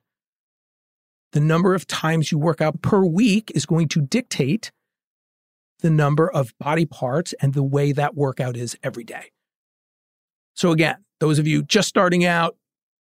The 1.31 1.39
number 1.39 1.73
of 1.73 1.87
times 1.87 2.31
you 2.31 2.37
work 2.37 2.61
out 2.61 2.81
per 2.81 3.03
week 3.03 3.51
is 3.55 3.65
going 3.65 3.87
to 3.89 4.01
dictate 4.01 4.71
the 5.79 5.89
number 5.89 6.29
of 6.29 6.53
body 6.59 6.85
parts 6.85 7.33
and 7.41 7.53
the 7.53 7.63
way 7.63 7.91
that 7.91 8.15
workout 8.15 8.57
is 8.57 8.77
every 8.83 9.03
day. 9.03 9.32
So, 10.53 10.71
again, 10.71 11.03
those 11.19 11.39
of 11.39 11.47
you 11.47 11.63
just 11.63 11.87
starting 11.87 12.25
out 12.25 12.55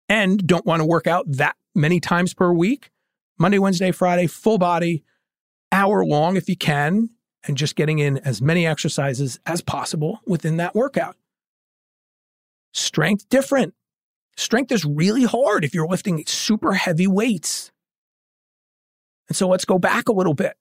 and 0.08 0.46
don't 0.46 0.66
want 0.66 0.82
to 0.82 0.86
work 0.86 1.08
out 1.08 1.26
that 1.28 1.56
many 1.76 2.00
times 2.00 2.34
per 2.34 2.52
week, 2.52 2.92
Monday, 3.38 3.60
Wednesday, 3.60 3.92
Friday, 3.92 4.28
full 4.28 4.58
body, 4.58 5.04
hour 5.72 6.06
long 6.06 6.36
if 6.36 6.50
you 6.50 6.58
can, 6.58 7.10
and 7.48 7.58
just 7.58 7.76
getting 7.76 8.00
in 8.00 8.18
as 8.20 8.42
many 8.42 8.66
exercises 8.68 9.40
as 9.46 9.62
possible 9.62 10.20
within 10.26 10.58
that 10.58 10.76
workout. 10.76 11.16
Strength 12.74 13.30
different. 13.30 13.74
Strength 14.36 14.72
is 14.72 14.86
really 14.86 15.24
hard 15.24 15.66
if 15.66 15.74
you're 15.74 15.88
lifting 15.88 16.24
super 16.26 16.74
heavy 16.74 17.08
weights. 17.08 17.72
And 19.28 19.36
so 19.36 19.48
let's 19.48 19.66
go 19.66 19.78
back 19.78 20.10
a 20.10 20.14
little 20.14 20.34
bit. 20.34 20.56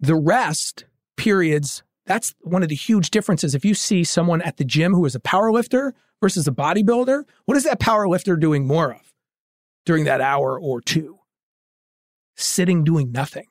The 0.00 0.14
rest 0.14 0.84
periods, 1.16 1.82
that's 2.10 2.34
one 2.40 2.64
of 2.64 2.68
the 2.68 2.74
huge 2.74 3.10
differences. 3.10 3.54
If 3.54 3.64
you 3.64 3.72
see 3.72 4.02
someone 4.02 4.42
at 4.42 4.56
the 4.56 4.64
gym 4.64 4.94
who 4.94 5.04
is 5.04 5.14
a 5.14 5.20
power 5.20 5.52
lifter 5.52 5.94
versus 6.20 6.48
a 6.48 6.50
bodybuilder, 6.50 7.22
what 7.44 7.56
is 7.56 7.62
that 7.62 7.78
power 7.78 8.08
lifter 8.08 8.36
doing 8.36 8.66
more 8.66 8.92
of 8.92 9.12
during 9.86 10.02
that 10.06 10.20
hour 10.20 10.58
or 10.58 10.80
two? 10.80 11.20
Sitting 12.36 12.82
doing 12.82 13.12
nothing. 13.12 13.46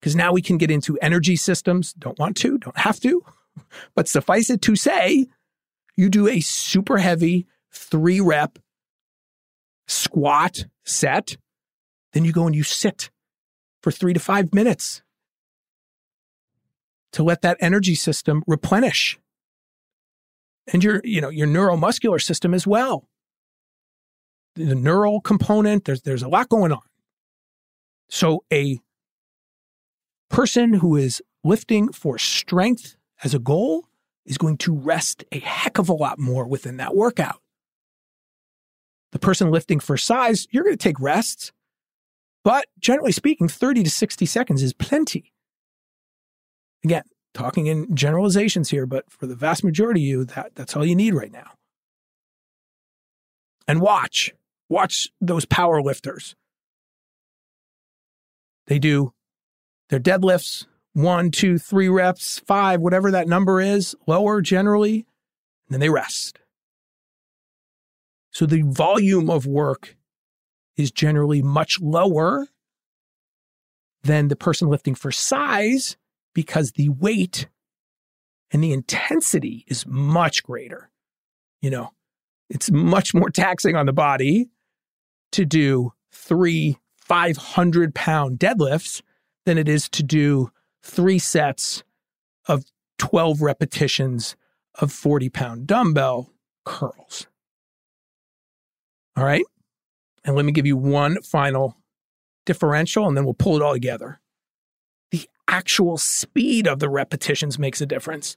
Because 0.00 0.16
now 0.16 0.32
we 0.32 0.42
can 0.42 0.58
get 0.58 0.72
into 0.72 0.98
energy 0.98 1.36
systems. 1.36 1.92
Don't 1.92 2.18
want 2.18 2.36
to, 2.38 2.58
don't 2.58 2.78
have 2.78 2.98
to. 3.00 3.22
But 3.94 4.08
suffice 4.08 4.50
it 4.50 4.62
to 4.62 4.74
say, 4.74 5.26
you 5.96 6.08
do 6.08 6.26
a 6.26 6.40
super 6.40 6.98
heavy 6.98 7.46
three 7.72 8.20
rep 8.20 8.58
squat 9.86 10.64
set, 10.84 11.36
then 12.14 12.24
you 12.24 12.32
go 12.32 12.46
and 12.46 12.56
you 12.56 12.64
sit 12.64 13.10
for 13.82 13.92
three 13.92 14.14
to 14.14 14.20
five 14.20 14.52
minutes 14.54 15.02
to 17.12 17.22
let 17.22 17.42
that 17.42 17.56
energy 17.60 17.94
system 17.94 18.42
replenish. 18.46 19.18
And 20.72 20.84
your 20.84 21.00
you 21.04 21.20
know 21.20 21.30
your 21.30 21.46
neuromuscular 21.46 22.20
system 22.20 22.54
as 22.54 22.66
well. 22.66 23.08
The 24.54 24.74
neural 24.74 25.20
component 25.20 25.84
there's 25.84 26.02
there's 26.02 26.22
a 26.22 26.28
lot 26.28 26.48
going 26.48 26.72
on. 26.72 26.82
So 28.08 28.44
a 28.52 28.78
person 30.28 30.74
who 30.74 30.96
is 30.96 31.22
lifting 31.42 31.92
for 31.92 32.18
strength 32.18 32.96
as 33.24 33.34
a 33.34 33.38
goal 33.38 33.86
is 34.26 34.38
going 34.38 34.58
to 34.58 34.74
rest 34.74 35.24
a 35.32 35.40
heck 35.40 35.78
of 35.78 35.88
a 35.88 35.94
lot 35.94 36.18
more 36.18 36.46
within 36.46 36.76
that 36.76 36.94
workout. 36.94 37.40
The 39.12 39.18
person 39.18 39.50
lifting 39.50 39.80
for 39.80 39.96
size 39.96 40.46
you're 40.50 40.64
going 40.64 40.76
to 40.76 40.82
take 40.82 41.00
rests 41.00 41.52
but 42.44 42.66
generally 42.78 43.12
speaking 43.12 43.48
30 43.48 43.82
to 43.84 43.90
60 43.90 44.24
seconds 44.26 44.62
is 44.62 44.72
plenty 44.72 45.32
again 46.84 47.02
talking 47.34 47.66
in 47.66 47.94
generalizations 47.94 48.70
here, 48.70 48.86
but 48.86 49.10
for 49.10 49.26
the 49.26 49.36
vast 49.36 49.64
majority 49.64 50.02
of 50.02 50.08
you, 50.08 50.24
that, 50.24 50.54
that's 50.54 50.76
all 50.76 50.84
you 50.84 50.96
need 50.96 51.14
right 51.14 51.32
now. 51.32 51.52
And 53.68 53.80
watch, 53.80 54.32
watch 54.68 55.10
those 55.20 55.44
power 55.44 55.80
lifters. 55.80 56.34
They 58.66 58.78
do 58.78 59.12
their 59.88 60.00
deadlifts, 60.00 60.66
one, 60.92 61.30
two, 61.30 61.58
three 61.58 61.88
reps, 61.88 62.40
five, 62.40 62.80
whatever 62.80 63.10
that 63.10 63.28
number 63.28 63.60
is, 63.60 63.94
lower 64.06 64.40
generally, 64.40 65.06
and 65.68 65.74
then 65.74 65.80
they 65.80 65.88
rest. 65.88 66.38
So 68.32 68.46
the 68.46 68.62
volume 68.62 69.30
of 69.30 69.46
work 69.46 69.96
is 70.76 70.90
generally 70.90 71.42
much 71.42 71.80
lower 71.80 72.48
than 74.02 74.28
the 74.28 74.36
person 74.36 74.68
lifting 74.68 74.94
for 74.94 75.12
size 75.12 75.96
because 76.34 76.72
the 76.72 76.88
weight 76.88 77.48
and 78.50 78.62
the 78.62 78.72
intensity 78.72 79.64
is 79.68 79.86
much 79.86 80.42
greater. 80.42 80.90
You 81.60 81.70
know, 81.70 81.90
it's 82.48 82.70
much 82.70 83.14
more 83.14 83.30
taxing 83.30 83.76
on 83.76 83.86
the 83.86 83.92
body 83.92 84.50
to 85.32 85.44
do 85.44 85.92
three 86.12 86.78
500 87.10 87.94
pound 87.94 88.38
deadlifts 88.38 89.02
than 89.44 89.58
it 89.58 89.68
is 89.68 89.88
to 89.90 90.02
do 90.02 90.50
three 90.82 91.18
sets 91.18 91.82
of 92.46 92.64
12 92.98 93.42
repetitions 93.42 94.36
of 94.80 94.92
40 94.92 95.28
pound 95.28 95.66
dumbbell 95.66 96.32
curls. 96.64 97.26
All 99.16 99.24
right. 99.24 99.44
And 100.24 100.36
let 100.36 100.44
me 100.44 100.52
give 100.52 100.66
you 100.66 100.76
one 100.76 101.20
final 101.22 101.76
differential 102.46 103.06
and 103.06 103.16
then 103.16 103.24
we'll 103.24 103.34
pull 103.34 103.56
it 103.56 103.62
all 103.62 103.72
together 103.72 104.20
actual 105.48 105.98
speed 105.98 106.66
of 106.66 106.78
the 106.78 106.88
repetitions 106.88 107.58
makes 107.58 107.80
a 107.80 107.86
difference. 107.86 108.36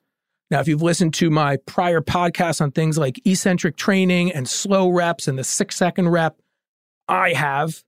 Now, 0.51 0.59
if 0.59 0.67
you've 0.67 0.81
listened 0.81 1.13
to 1.15 1.29
my 1.29 1.57
prior 1.57 2.01
podcasts 2.01 2.61
on 2.61 2.71
things 2.71 2.97
like 2.97 3.19
eccentric 3.25 3.77
training 3.77 4.31
and 4.31 4.47
slow 4.47 4.89
reps 4.89 5.27
and 5.27 5.37
the 5.37 5.43
six 5.43 5.75
second 5.75 6.09
rep, 6.09 6.37
I 7.07 7.33
have 7.33 7.83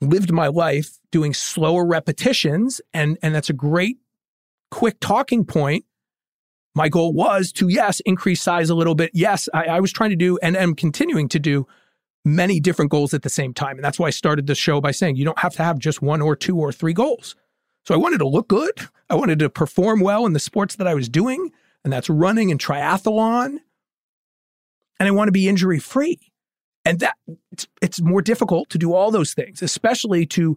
lived 0.00 0.32
my 0.32 0.48
life 0.48 0.98
doing 1.10 1.32
slower 1.32 1.86
repetitions. 1.86 2.80
And, 2.92 3.18
and 3.22 3.34
that's 3.34 3.50
a 3.50 3.54
great 3.54 3.98
quick 4.70 4.98
talking 5.00 5.44
point. 5.44 5.84
My 6.74 6.88
goal 6.88 7.12
was 7.12 7.52
to, 7.52 7.68
yes, 7.68 8.00
increase 8.00 8.42
size 8.42 8.70
a 8.70 8.74
little 8.74 8.94
bit. 8.94 9.10
Yes, 9.12 9.48
I, 9.52 9.64
I 9.64 9.80
was 9.80 9.92
trying 9.92 10.10
to 10.10 10.16
do 10.16 10.38
and 10.42 10.56
am 10.56 10.74
continuing 10.74 11.28
to 11.28 11.38
do 11.38 11.66
many 12.24 12.60
different 12.60 12.90
goals 12.90 13.14
at 13.14 13.22
the 13.22 13.28
same 13.28 13.52
time. 13.52 13.76
And 13.76 13.84
that's 13.84 13.98
why 13.98 14.06
I 14.06 14.10
started 14.10 14.46
the 14.46 14.54
show 14.54 14.80
by 14.80 14.90
saying 14.90 15.16
you 15.16 15.24
don't 15.24 15.38
have 15.38 15.54
to 15.54 15.62
have 15.62 15.78
just 15.78 16.02
one 16.02 16.20
or 16.22 16.34
two 16.34 16.58
or 16.58 16.72
three 16.72 16.94
goals. 16.94 17.36
So 17.84 17.94
I 17.94 17.98
wanted 17.98 18.18
to 18.18 18.28
look 18.28 18.48
good. 18.48 18.72
I 19.10 19.14
wanted 19.14 19.38
to 19.40 19.50
perform 19.50 20.00
well 20.00 20.24
in 20.26 20.32
the 20.32 20.38
sports 20.38 20.76
that 20.76 20.86
I 20.86 20.94
was 20.94 21.08
doing, 21.08 21.50
and 21.84 21.92
that's 21.92 22.08
running 22.08 22.50
and 22.50 22.60
triathlon. 22.60 23.58
And 24.98 25.08
I 25.08 25.10
want 25.10 25.28
to 25.28 25.32
be 25.32 25.48
injury 25.48 25.78
free. 25.78 26.18
And 26.84 27.00
that 27.00 27.16
it's, 27.52 27.66
it's 27.80 28.00
more 28.00 28.22
difficult 28.22 28.68
to 28.70 28.78
do 28.78 28.92
all 28.92 29.10
those 29.10 29.34
things, 29.34 29.62
especially 29.62 30.26
to 30.26 30.56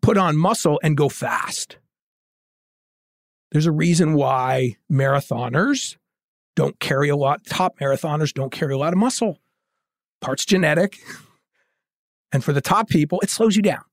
put 0.00 0.16
on 0.16 0.36
muscle 0.36 0.80
and 0.82 0.96
go 0.96 1.08
fast. 1.08 1.78
There's 3.52 3.66
a 3.66 3.72
reason 3.72 4.14
why 4.14 4.76
marathoners 4.90 5.96
don't 6.56 6.78
carry 6.80 7.08
a 7.08 7.16
lot, 7.16 7.44
top 7.44 7.78
marathoners 7.78 8.32
don't 8.32 8.52
carry 8.52 8.74
a 8.74 8.78
lot 8.78 8.92
of 8.92 8.98
muscle. 8.98 9.38
Part's 10.20 10.44
genetic. 10.44 10.98
And 12.32 12.42
for 12.42 12.52
the 12.52 12.60
top 12.60 12.88
people, 12.88 13.20
it 13.20 13.30
slows 13.30 13.56
you 13.56 13.62
down. 13.62 13.84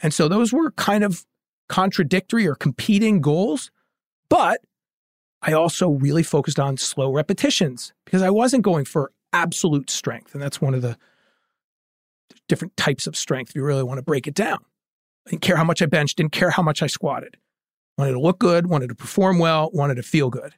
And 0.00 0.14
so 0.14 0.28
those 0.28 0.52
were 0.52 0.70
kind 0.72 1.04
of 1.04 1.24
contradictory 1.68 2.46
or 2.46 2.54
competing 2.54 3.20
goals, 3.20 3.70
but 4.28 4.60
I 5.42 5.52
also 5.52 5.90
really 5.90 6.22
focused 6.22 6.58
on 6.58 6.76
slow 6.76 7.12
repetitions 7.12 7.92
because 8.04 8.22
I 8.22 8.30
wasn't 8.30 8.62
going 8.62 8.84
for 8.84 9.12
absolute 9.32 9.90
strength. 9.90 10.34
And 10.34 10.42
that's 10.42 10.60
one 10.60 10.74
of 10.74 10.82
the 10.82 10.96
different 12.48 12.76
types 12.76 13.06
of 13.06 13.16
strength 13.16 13.50
if 13.50 13.56
you 13.56 13.64
really 13.64 13.82
want 13.82 13.98
to 13.98 14.02
break 14.02 14.26
it 14.26 14.34
down. 14.34 14.58
I 15.26 15.30
didn't 15.30 15.42
care 15.42 15.56
how 15.56 15.64
much 15.64 15.82
I 15.82 15.86
benched, 15.86 16.16
didn't 16.16 16.32
care 16.32 16.50
how 16.50 16.62
much 16.62 16.82
I 16.82 16.86
squatted. 16.86 17.36
Wanted 17.98 18.12
to 18.12 18.20
look 18.20 18.38
good, 18.38 18.66
wanted 18.66 18.88
to 18.88 18.94
perform 18.94 19.38
well, 19.38 19.70
wanted 19.72 19.94
to 19.96 20.02
feel 20.02 20.30
good. 20.30 20.54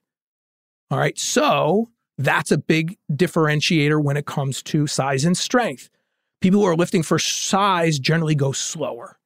All 0.90 0.98
right. 0.98 1.18
So 1.18 1.90
that's 2.18 2.50
a 2.50 2.58
big 2.58 2.96
differentiator 3.12 4.02
when 4.02 4.16
it 4.16 4.26
comes 4.26 4.62
to 4.64 4.86
size 4.86 5.24
and 5.24 5.36
strength. 5.36 5.90
People 6.40 6.60
who 6.60 6.66
are 6.66 6.76
lifting 6.76 7.02
for 7.02 7.18
size 7.18 7.98
generally 7.98 8.34
go 8.34 8.52
slower. 8.52 9.18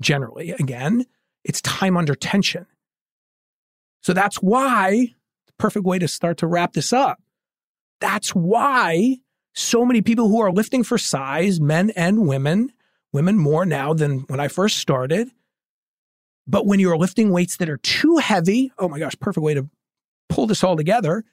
Generally, 0.00 0.50
again, 0.50 1.06
it's 1.44 1.60
time 1.60 1.96
under 1.96 2.14
tension. 2.14 2.66
So 4.00 4.12
that's 4.12 4.36
why, 4.36 5.14
the 5.46 5.52
perfect 5.58 5.84
way 5.84 5.98
to 5.98 6.08
start 6.08 6.38
to 6.38 6.46
wrap 6.46 6.72
this 6.72 6.92
up. 6.92 7.20
That's 8.00 8.30
why 8.34 9.18
so 9.54 9.84
many 9.84 10.02
people 10.02 10.28
who 10.28 10.40
are 10.40 10.52
lifting 10.52 10.82
for 10.84 10.98
size, 10.98 11.60
men 11.60 11.90
and 11.90 12.26
women, 12.26 12.72
women 13.12 13.38
more 13.38 13.64
now 13.64 13.94
than 13.94 14.20
when 14.22 14.40
I 14.40 14.48
first 14.48 14.78
started. 14.78 15.30
But 16.46 16.66
when 16.66 16.80
you're 16.80 16.98
lifting 16.98 17.30
weights 17.30 17.56
that 17.56 17.70
are 17.70 17.78
too 17.78 18.18
heavy, 18.18 18.72
oh 18.78 18.88
my 18.88 18.98
gosh, 18.98 19.14
perfect 19.18 19.42
way 19.42 19.54
to 19.54 19.68
pull 20.28 20.46
this 20.46 20.64
all 20.64 20.76
together. 20.76 21.24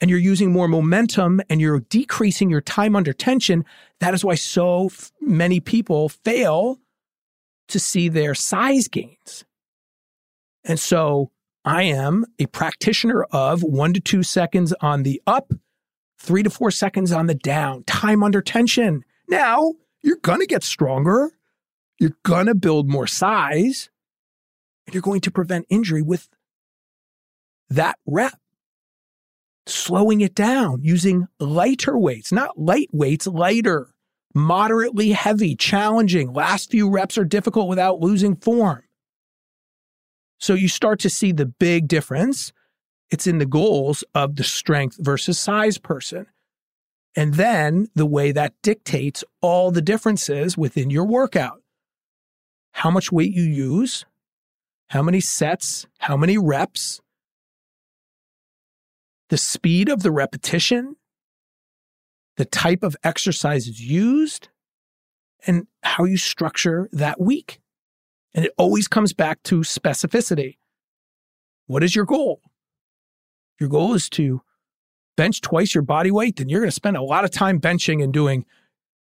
And 0.00 0.10
you're 0.10 0.18
using 0.18 0.50
more 0.50 0.66
momentum 0.66 1.40
and 1.48 1.60
you're 1.60 1.80
decreasing 1.80 2.50
your 2.50 2.62
time 2.62 2.96
under 2.96 3.12
tension. 3.12 3.64
That 4.00 4.14
is 4.14 4.24
why 4.24 4.34
so 4.34 4.90
many 5.20 5.60
people 5.60 6.08
fail 6.08 6.78
to 7.70 7.80
see 7.80 8.08
their 8.08 8.34
size 8.34 8.88
gains. 8.88 9.44
And 10.64 10.78
so 10.78 11.30
I 11.64 11.84
am 11.84 12.26
a 12.38 12.46
practitioner 12.46 13.24
of 13.24 13.62
one 13.62 13.92
to 13.94 14.00
two 14.00 14.22
seconds 14.22 14.72
on 14.80 15.02
the 15.02 15.22
up, 15.26 15.52
three 16.18 16.42
to 16.42 16.50
four 16.50 16.70
seconds 16.70 17.12
on 17.12 17.26
the 17.26 17.34
down, 17.34 17.84
time 17.84 18.22
under 18.22 18.42
tension. 18.42 19.04
Now, 19.28 19.74
you're 20.02 20.16
going 20.16 20.40
to 20.40 20.46
get 20.46 20.62
stronger. 20.62 21.30
You're 21.98 22.16
going 22.22 22.46
to 22.46 22.54
build 22.54 22.88
more 22.88 23.06
size 23.06 23.90
and 24.86 24.94
you're 24.94 25.02
going 25.02 25.20
to 25.22 25.30
prevent 25.30 25.66
injury 25.68 26.02
with 26.02 26.28
that 27.68 27.96
rep. 28.06 28.38
Slowing 29.66 30.20
it 30.22 30.34
down 30.34 30.80
using 30.82 31.28
lighter 31.38 31.96
weights, 31.96 32.32
not 32.32 32.58
light 32.58 32.88
weights, 32.92 33.26
lighter 33.26 33.94
moderately 34.34 35.10
heavy, 35.12 35.56
challenging. 35.56 36.32
Last 36.32 36.70
few 36.70 36.88
reps 36.88 37.18
are 37.18 37.24
difficult 37.24 37.68
without 37.68 38.00
losing 38.00 38.36
form. 38.36 38.82
So 40.38 40.54
you 40.54 40.68
start 40.68 41.00
to 41.00 41.10
see 41.10 41.32
the 41.32 41.46
big 41.46 41.88
difference. 41.88 42.52
It's 43.10 43.26
in 43.26 43.38
the 43.38 43.46
goals 43.46 44.04
of 44.14 44.36
the 44.36 44.44
strength 44.44 44.96
versus 44.98 45.38
size 45.38 45.78
person. 45.78 46.26
And 47.16 47.34
then 47.34 47.88
the 47.94 48.06
way 48.06 48.32
that 48.32 48.54
dictates 48.62 49.24
all 49.40 49.70
the 49.70 49.82
differences 49.82 50.56
within 50.56 50.90
your 50.90 51.04
workout. 51.04 51.60
How 52.72 52.90
much 52.90 53.10
weight 53.10 53.32
you 53.32 53.42
use, 53.42 54.06
how 54.88 55.02
many 55.02 55.20
sets, 55.20 55.86
how 55.98 56.16
many 56.16 56.38
reps, 56.38 57.00
the 59.28 59.36
speed 59.36 59.88
of 59.88 60.02
the 60.02 60.12
repetition, 60.12 60.96
the 62.40 62.46
type 62.46 62.82
of 62.82 62.96
exercises 63.04 63.82
used, 63.82 64.48
and 65.46 65.66
how 65.82 66.04
you 66.04 66.16
structure 66.16 66.88
that 66.90 67.20
week. 67.20 67.60
And 68.32 68.46
it 68.46 68.52
always 68.56 68.88
comes 68.88 69.12
back 69.12 69.42
to 69.42 69.60
specificity. 69.60 70.56
What 71.66 71.84
is 71.84 71.94
your 71.94 72.06
goal? 72.06 72.40
Your 73.60 73.68
goal 73.68 73.92
is 73.92 74.08
to 74.10 74.40
bench 75.18 75.42
twice 75.42 75.74
your 75.74 75.82
body 75.82 76.10
weight, 76.10 76.36
then 76.36 76.48
you're 76.48 76.60
going 76.60 76.70
to 76.70 76.74
spend 76.74 76.96
a 76.96 77.02
lot 77.02 77.26
of 77.26 77.30
time 77.30 77.60
benching 77.60 78.02
and 78.02 78.10
doing 78.10 78.46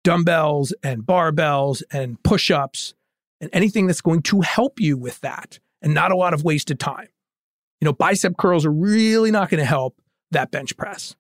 dumbbells 0.04 0.72
and 0.84 1.02
barbells 1.02 1.82
and 1.90 2.22
push 2.22 2.52
ups 2.52 2.94
and 3.42 3.50
anything 3.54 3.88
that's 3.88 4.02
going 4.02 4.22
to 4.22 4.42
help 4.42 4.80
you 4.80 5.00
with 5.00 5.20
that 5.22 5.58
and 5.82 5.96
not 5.96 6.12
a 6.12 6.16
lot 6.16 6.36
of 6.36 6.44
wasted 6.44 6.80
time. 6.80 7.08
You 7.82 7.86
know, 7.86 7.94
bicep 7.94 8.38
curls 8.38 8.68
are 8.68 8.72
really 8.72 9.32
not 9.32 9.50
going 9.50 9.62
to 9.62 9.66
help 9.66 10.00
that 10.30 10.52
bench 10.52 10.78
press. 10.78 11.16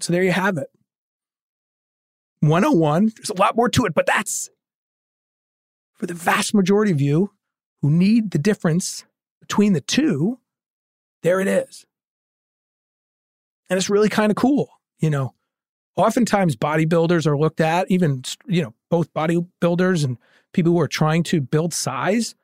So 0.00 0.12
there 0.12 0.22
you 0.22 0.32
have 0.32 0.58
it. 0.58 0.68
101, 2.40 3.12
there's 3.16 3.30
a 3.30 3.34
lot 3.34 3.56
more 3.56 3.68
to 3.70 3.86
it, 3.86 3.94
but 3.94 4.06
that's 4.06 4.50
for 5.94 6.06
the 6.06 6.14
vast 6.14 6.52
majority 6.54 6.92
of 6.92 7.00
you 7.00 7.30
who 7.80 7.90
need 7.90 8.32
the 8.32 8.38
difference 8.38 9.04
between 9.40 9.72
the 9.72 9.80
two. 9.80 10.38
There 11.22 11.40
it 11.40 11.48
is. 11.48 11.86
And 13.70 13.78
it's 13.78 13.88
really 13.88 14.10
kind 14.10 14.30
of 14.30 14.36
cool. 14.36 14.68
You 14.98 15.10
know, 15.10 15.34
oftentimes 15.96 16.56
bodybuilders 16.56 17.26
are 17.26 17.38
looked 17.38 17.60
at, 17.60 17.90
even, 17.90 18.22
you 18.46 18.62
know, 18.62 18.74
both 18.90 19.12
bodybuilders 19.14 20.04
and 20.04 20.18
people 20.52 20.72
who 20.72 20.80
are 20.80 20.88
trying 20.88 21.22
to 21.24 21.40
build 21.40 21.72
size, 21.72 22.34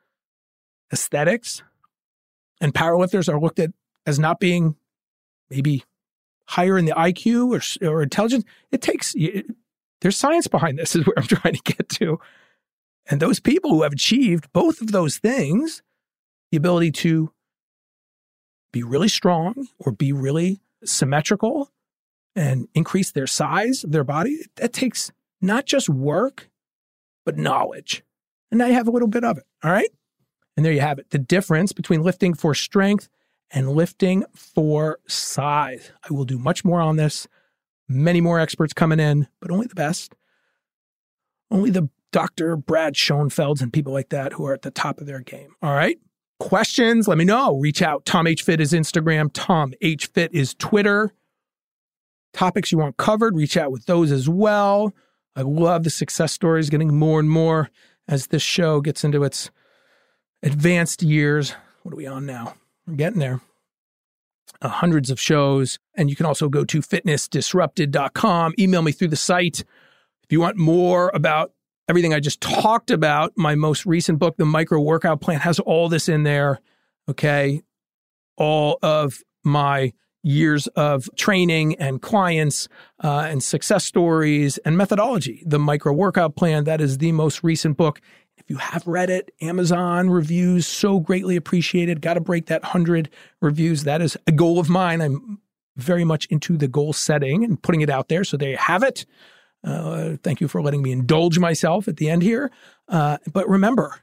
aesthetics, 0.91 1.63
and 2.59 2.73
powerlifters 2.73 3.31
are 3.31 3.39
looked 3.39 3.59
at 3.59 3.71
as 4.05 4.19
not 4.19 4.39
being 4.39 4.75
maybe 5.49 5.83
higher 6.51 6.77
in 6.77 6.83
the 6.85 6.91
IQ 6.91 7.81
or, 7.81 7.89
or 7.89 8.03
intelligence. 8.03 8.43
It 8.71 8.81
takes, 8.81 9.13
it, 9.15 9.45
there's 10.01 10.17
science 10.17 10.47
behind 10.47 10.77
this, 10.77 10.95
is 10.95 11.05
where 11.05 11.17
I'm 11.17 11.23
trying 11.23 11.55
to 11.55 11.61
get 11.63 11.89
to. 11.89 12.19
And 13.09 13.19
those 13.19 13.39
people 13.39 13.71
who 13.71 13.83
have 13.83 13.93
achieved 13.93 14.51
both 14.53 14.81
of 14.81 14.91
those 14.91 15.17
things, 15.17 15.81
the 16.51 16.57
ability 16.57 16.91
to 16.91 17.31
be 18.73 18.83
really 18.83 19.07
strong 19.07 19.67
or 19.79 19.91
be 19.91 20.11
really 20.11 20.59
symmetrical 20.83 21.71
and 22.35 22.67
increase 22.73 23.11
their 23.11 23.27
size 23.27 23.83
of 23.83 23.91
their 23.91 24.03
body, 24.03 24.45
that 24.55 24.73
takes 24.73 25.11
not 25.41 25.65
just 25.65 25.89
work, 25.89 26.49
but 27.25 27.37
knowledge. 27.37 28.03
And 28.51 28.57
now 28.57 28.65
you 28.65 28.73
have 28.73 28.87
a 28.87 28.91
little 28.91 29.07
bit 29.07 29.23
of 29.23 29.37
it. 29.37 29.45
All 29.63 29.71
right. 29.71 29.89
And 30.55 30.65
there 30.65 30.73
you 30.73 30.81
have 30.81 30.99
it. 30.99 31.09
The 31.09 31.17
difference 31.17 31.71
between 31.71 32.03
lifting 32.03 32.33
for 32.33 32.53
strength 32.53 33.09
and 33.53 33.71
lifting 33.71 34.23
for 34.33 34.99
size. 35.07 35.91
I 36.09 36.13
will 36.13 36.25
do 36.25 36.37
much 36.37 36.63
more 36.63 36.81
on 36.81 36.95
this. 36.95 37.27
Many 37.87 38.21
more 38.21 38.39
experts 38.39 38.73
coming 38.73 38.99
in, 38.99 39.27
but 39.41 39.51
only 39.51 39.67
the 39.67 39.75
best. 39.75 40.15
Only 41.49 41.69
the 41.69 41.89
Dr. 42.11 42.55
Brad 42.55 42.95
Schoenfelds 42.95 43.61
and 43.61 43.71
people 43.71 43.93
like 43.93 44.09
that 44.09 44.33
who 44.33 44.45
are 44.45 44.53
at 44.53 44.61
the 44.61 44.71
top 44.71 44.99
of 44.99 45.07
their 45.07 45.19
game. 45.19 45.55
All 45.61 45.73
right. 45.73 45.97
Questions? 46.39 47.07
Let 47.07 47.17
me 47.17 47.25
know. 47.25 47.57
Reach 47.57 47.81
out. 47.81 48.05
Tom 48.05 48.27
H. 48.27 48.43
Fit 48.43 48.59
is 48.59 48.73
Instagram. 48.73 49.29
Tom 49.33 49.73
H. 49.81 50.07
Fit 50.07 50.33
is 50.33 50.53
Twitter. 50.55 51.11
Topics 52.33 52.71
you 52.71 52.77
want 52.77 52.97
covered, 52.97 53.35
reach 53.35 53.57
out 53.57 53.71
with 53.71 53.85
those 53.85 54.11
as 54.11 54.29
well. 54.29 54.93
I 55.35 55.41
love 55.41 55.83
the 55.83 55.89
success 55.89 56.31
stories 56.31 56.69
getting 56.69 56.97
more 56.97 57.19
and 57.19 57.29
more 57.29 57.69
as 58.07 58.27
this 58.27 58.41
show 58.41 58.81
gets 58.81 59.03
into 59.03 59.23
its 59.23 59.51
advanced 60.41 61.03
years. 61.03 61.55
What 61.83 61.93
are 61.93 61.97
we 61.97 62.07
on 62.07 62.25
now? 62.25 62.55
Getting 62.95 63.19
there. 63.19 63.41
Uh, 64.61 64.67
hundreds 64.67 65.09
of 65.09 65.19
shows. 65.19 65.79
And 65.95 66.09
you 66.09 66.15
can 66.15 66.25
also 66.25 66.49
go 66.49 66.63
to 66.65 66.81
fitnessdisrupted.com, 66.81 68.53
email 68.59 68.81
me 68.81 68.91
through 68.91 69.09
the 69.09 69.15
site. 69.15 69.61
If 70.23 70.31
you 70.31 70.39
want 70.39 70.57
more 70.57 71.11
about 71.13 71.51
everything 71.87 72.13
I 72.13 72.19
just 72.19 72.41
talked 72.41 72.91
about, 72.91 73.33
my 73.35 73.55
most 73.55 73.85
recent 73.85 74.19
book, 74.19 74.37
The 74.37 74.45
Micro 74.45 74.79
Workout 74.79 75.21
Plan, 75.21 75.39
has 75.39 75.59
all 75.59 75.89
this 75.89 76.07
in 76.07 76.23
there. 76.23 76.59
Okay. 77.09 77.61
All 78.37 78.77
of 78.81 79.21
my 79.43 79.93
years 80.23 80.67
of 80.67 81.09
training 81.15 81.75
and 81.75 82.01
clients 82.01 82.67
uh, 83.03 83.27
and 83.29 83.41
success 83.43 83.83
stories 83.83 84.57
and 84.59 84.77
methodology. 84.77 85.43
The 85.45 85.59
Micro 85.59 85.93
Workout 85.93 86.35
Plan, 86.35 86.65
that 86.65 86.81
is 86.81 86.99
the 86.99 87.11
most 87.11 87.43
recent 87.43 87.77
book. 87.77 87.99
If 88.41 88.49
you 88.49 88.57
have 88.57 88.87
read 88.87 89.11
it, 89.11 89.33
Amazon 89.39 90.09
reviews, 90.09 90.65
so 90.65 90.99
greatly 90.99 91.35
appreciated. 91.35 92.01
Got 92.01 92.15
to 92.15 92.21
break 92.21 92.47
that 92.47 92.63
100 92.63 93.09
reviews. 93.39 93.83
That 93.83 94.01
is 94.01 94.17
a 94.25 94.31
goal 94.31 94.57
of 94.57 94.67
mine. 94.67 94.99
I'm 94.99 95.39
very 95.75 96.03
much 96.03 96.25
into 96.25 96.57
the 96.57 96.67
goal 96.67 96.91
setting 96.91 97.43
and 97.43 97.61
putting 97.61 97.81
it 97.81 97.89
out 97.89 98.09
there. 98.09 98.23
So 98.23 98.37
there 98.37 98.49
you 98.49 98.57
have 98.57 98.81
it. 98.81 99.05
Uh, 99.63 100.17
thank 100.23 100.41
you 100.41 100.47
for 100.47 100.59
letting 100.63 100.81
me 100.81 100.91
indulge 100.91 101.37
myself 101.37 101.87
at 101.87 101.97
the 101.97 102.09
end 102.09 102.23
here. 102.23 102.51
Uh, 102.87 103.19
but 103.31 103.47
remember, 103.47 103.97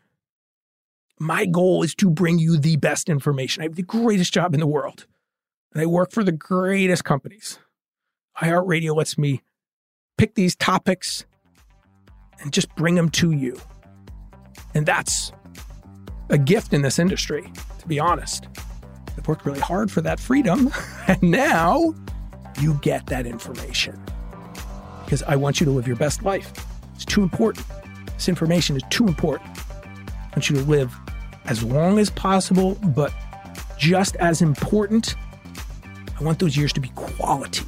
my 1.18 1.44
goal 1.44 1.82
is 1.82 1.96
to 1.96 2.08
bring 2.08 2.38
you 2.38 2.56
the 2.56 2.76
best 2.76 3.08
information. 3.08 3.62
I 3.62 3.66
have 3.66 3.74
the 3.74 3.82
greatest 3.82 4.32
job 4.32 4.54
in 4.54 4.60
the 4.60 4.68
world, 4.68 5.06
and 5.72 5.82
I 5.82 5.86
work 5.86 6.12
for 6.12 6.22
the 6.22 6.30
greatest 6.30 7.04
companies. 7.04 7.58
iHeartRadio 8.40 8.94
lets 8.94 9.18
me 9.18 9.42
pick 10.16 10.36
these 10.36 10.54
topics 10.54 11.26
and 12.40 12.52
just 12.52 12.72
bring 12.76 12.94
them 12.94 13.08
to 13.10 13.32
you. 13.32 13.60
And 14.78 14.86
that's 14.86 15.32
a 16.28 16.38
gift 16.38 16.72
in 16.72 16.82
this 16.82 17.00
industry, 17.00 17.52
to 17.80 17.88
be 17.88 17.98
honest. 17.98 18.46
I've 19.16 19.26
worked 19.26 19.44
really 19.44 19.58
hard 19.58 19.90
for 19.90 20.00
that 20.02 20.20
freedom, 20.20 20.70
and 21.08 21.20
now 21.20 21.96
you 22.60 22.74
get 22.74 23.06
that 23.06 23.26
information 23.26 24.00
because 25.04 25.24
I 25.24 25.34
want 25.34 25.58
you 25.58 25.64
to 25.64 25.72
live 25.72 25.88
your 25.88 25.96
best 25.96 26.22
life. 26.22 26.52
It's 26.94 27.04
too 27.04 27.24
important. 27.24 27.66
This 28.14 28.28
information 28.28 28.76
is 28.76 28.84
too 28.88 29.08
important. 29.08 29.50
I 29.50 30.28
want 30.36 30.48
you 30.48 30.54
to 30.54 30.62
live 30.62 30.96
as 31.46 31.64
long 31.64 31.98
as 31.98 32.08
possible, 32.08 32.76
but 32.76 33.12
just 33.78 34.14
as 34.16 34.42
important, 34.42 35.16
I 36.20 36.22
want 36.22 36.38
those 36.38 36.56
years 36.56 36.72
to 36.74 36.80
be 36.80 36.90
quality, 36.90 37.66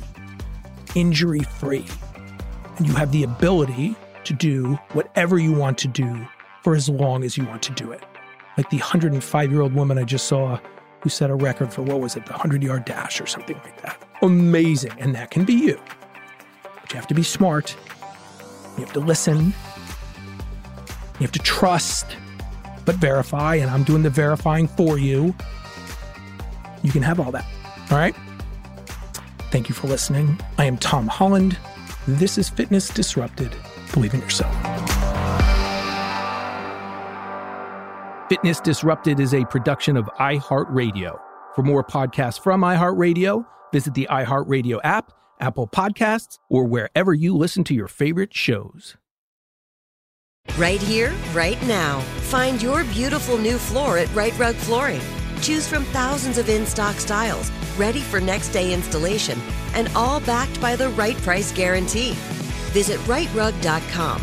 injury 0.95 1.41
free. 1.41 1.87
And 2.77 2.87
you 2.87 2.95
have 2.95 3.11
the 3.11 3.25
ability 3.25 3.97
to 4.23 4.33
do 4.33 4.75
whatever 4.93 5.41
you 5.41 5.53
want 5.53 5.77
to 5.79 5.89
do 5.89 6.29
for 6.63 6.75
as 6.75 6.89
long 6.89 7.25
as 7.25 7.37
you 7.37 7.45
want 7.47 7.63
to 7.63 7.73
do 7.73 7.93
it. 7.93 8.03
Like 8.57 8.71
the 8.71 8.79
105 8.79 9.51
year 9.51 9.61
old 9.61 9.75
woman 9.75 9.99
I 9.99 10.05
just 10.05 10.27
saw 10.27 10.59
who 11.01 11.09
set 11.09 11.31
a 11.31 11.35
record 11.35 11.73
for 11.73 11.83
what 11.83 12.01
was 12.01 12.17
it, 12.17 12.27
the 12.27 12.33
100 12.33 12.63
yard 12.63 12.85
dash 12.85 13.21
or 13.21 13.27
something 13.27 13.57
like 13.65 13.81
that. 13.83 14.03
Amazing. 14.23 14.93
And 14.99 15.15
that 15.15 15.31
can 15.31 15.45
be 15.45 15.55
you. 15.55 15.81
But 16.81 16.93
you 16.93 16.97
have 16.97 17.07
to 17.09 17.15
be 17.15 17.23
smart. 17.23 17.77
You 18.77 18.85
have 18.85 18.93
to 18.93 19.01
listen. 19.01 19.47
You 21.19 21.27
have 21.27 21.33
to 21.33 21.39
trust, 21.39 22.17
but 22.85 22.97
verify. 22.97 23.55
And 23.57 23.71
I'm 23.71 23.83
doing 23.83 24.03
the 24.03 24.11
verifying 24.11 24.69
for 24.69 24.99
you. 24.99 25.35
You 26.83 26.93
can 26.93 27.03
have 27.03 27.21
all 27.21 27.33
that. 27.33 27.47
All 27.91 27.99
right. 27.99 28.15
Thank 29.51 29.69
you 29.69 29.75
for 29.75 29.89
listening. 29.89 30.41
I 30.59 30.65
am 30.65 30.77
Tom 30.77 31.09
Holland. 31.09 31.59
This 32.07 32.39
is 32.39 32.49
Fitness 32.49 32.89
Disrupted. 32.89 33.55
Believe 33.93 34.15
in 34.15 34.21
yourself. 34.21 34.80
Fitness 38.31 38.61
Disrupted 38.61 39.19
is 39.19 39.35
a 39.35 39.45
production 39.47 39.97
of 39.97 40.07
iHeartRadio. 40.21 41.19
For 41.57 41.65
more 41.65 41.83
podcasts 41.83 42.41
from 42.41 42.61
iHeartRadio, 42.61 43.45
visit 43.73 43.95
the 43.95 44.07
iHeartRadio 44.09 44.79
app 44.85 45.11
Apple 45.41 45.67
Podcasts, 45.67 46.39
or 46.49 46.65
wherever 46.65 47.13
you 47.13 47.37
listen 47.37 47.65
to 47.65 47.75
your 47.75 47.89
favorite 47.89 48.33
shows. 48.33 48.97
Right 50.57 50.81
here, 50.81 51.13
right 51.33 51.61
now. 51.67 51.99
Find 52.31 52.63
your 52.63 52.85
beautiful 52.85 53.37
new 53.37 53.59
floor 53.59 53.99
at 53.99 54.15
Rite 54.15 54.39
Rug 54.39 54.55
Flooring. 54.55 55.01
Choose 55.41 55.67
from 55.67 55.85
thousands 55.87 56.39
of 56.39 56.49
in 56.49 56.67
stock 56.67 56.97
styles, 57.01 57.51
ready 57.77 58.01
for 58.01 58.21
next 58.21 58.51
day 58.51 58.73
installation, 58.73 59.41
and 59.75 59.91
all 59.97 60.21
backed 60.21 60.61
by 60.61 60.77
the 60.77 60.91
right 60.91 61.17
price 61.23 61.51
guarantee. 61.51 62.13
Visit 62.73 63.01
riterug.com. 63.01 64.23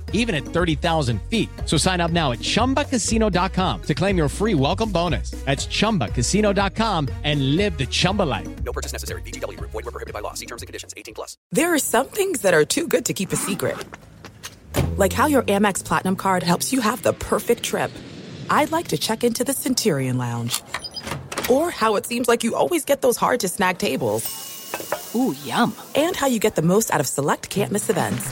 even 0.13 0.35
at 0.35 0.43
30,000 0.43 1.21
feet. 1.23 1.49
So 1.65 1.75
sign 1.77 1.99
up 1.99 2.11
now 2.11 2.31
at 2.31 2.39
ChumbaCasino.com 2.39 3.81
to 3.81 3.93
claim 3.93 4.17
your 4.17 4.29
free 4.29 4.53
welcome 4.53 4.91
bonus. 4.91 5.31
That's 5.45 5.67
ChumbaCasino.com 5.67 7.09
and 7.23 7.55
live 7.57 7.77
the 7.77 7.87
Chumba 7.87 8.23
life. 8.23 8.63
No 8.63 8.71
purchase 8.71 8.93
necessary. 8.93 9.21
VGW. 9.23 9.59
Void 9.59 9.73
were 9.73 9.91
prohibited 9.91 10.13
by 10.13 10.19
law. 10.21 10.33
See 10.35 10.45
terms 10.45 10.61
and 10.61 10.67
conditions. 10.67 10.93
18 10.95 11.15
plus. 11.15 11.37
There 11.51 11.73
are 11.73 11.79
some 11.79 12.05
things 12.07 12.41
that 12.43 12.53
are 12.53 12.65
too 12.65 12.87
good 12.87 13.05
to 13.05 13.13
keep 13.13 13.33
a 13.33 13.37
secret. 13.37 13.77
Like 14.97 15.13
how 15.13 15.27
your 15.27 15.43
Amex 15.43 15.83
Platinum 15.83 16.15
card 16.15 16.43
helps 16.43 16.71
you 16.71 16.81
have 16.81 17.01
the 17.03 17.13
perfect 17.13 17.63
trip. 17.63 17.91
I'd 18.49 18.71
like 18.71 18.89
to 18.89 18.97
check 18.97 19.23
into 19.23 19.43
the 19.43 19.53
Centurion 19.53 20.17
Lounge. 20.17 20.61
Or 21.49 21.71
how 21.71 21.95
it 21.95 22.05
seems 22.05 22.27
like 22.27 22.43
you 22.43 22.55
always 22.55 22.85
get 22.85 23.01
those 23.01 23.17
hard 23.17 23.39
to 23.41 23.47
snag 23.47 23.77
tables. 23.77 24.49
Ooh, 25.15 25.35
yum. 25.43 25.75
And 25.95 26.15
how 26.15 26.27
you 26.27 26.39
get 26.39 26.55
the 26.55 26.61
most 26.61 26.91
out 26.91 26.99
of 26.99 27.07
select 27.07 27.49
can't 27.49 27.71
miss 27.71 27.89
events. 27.89 28.31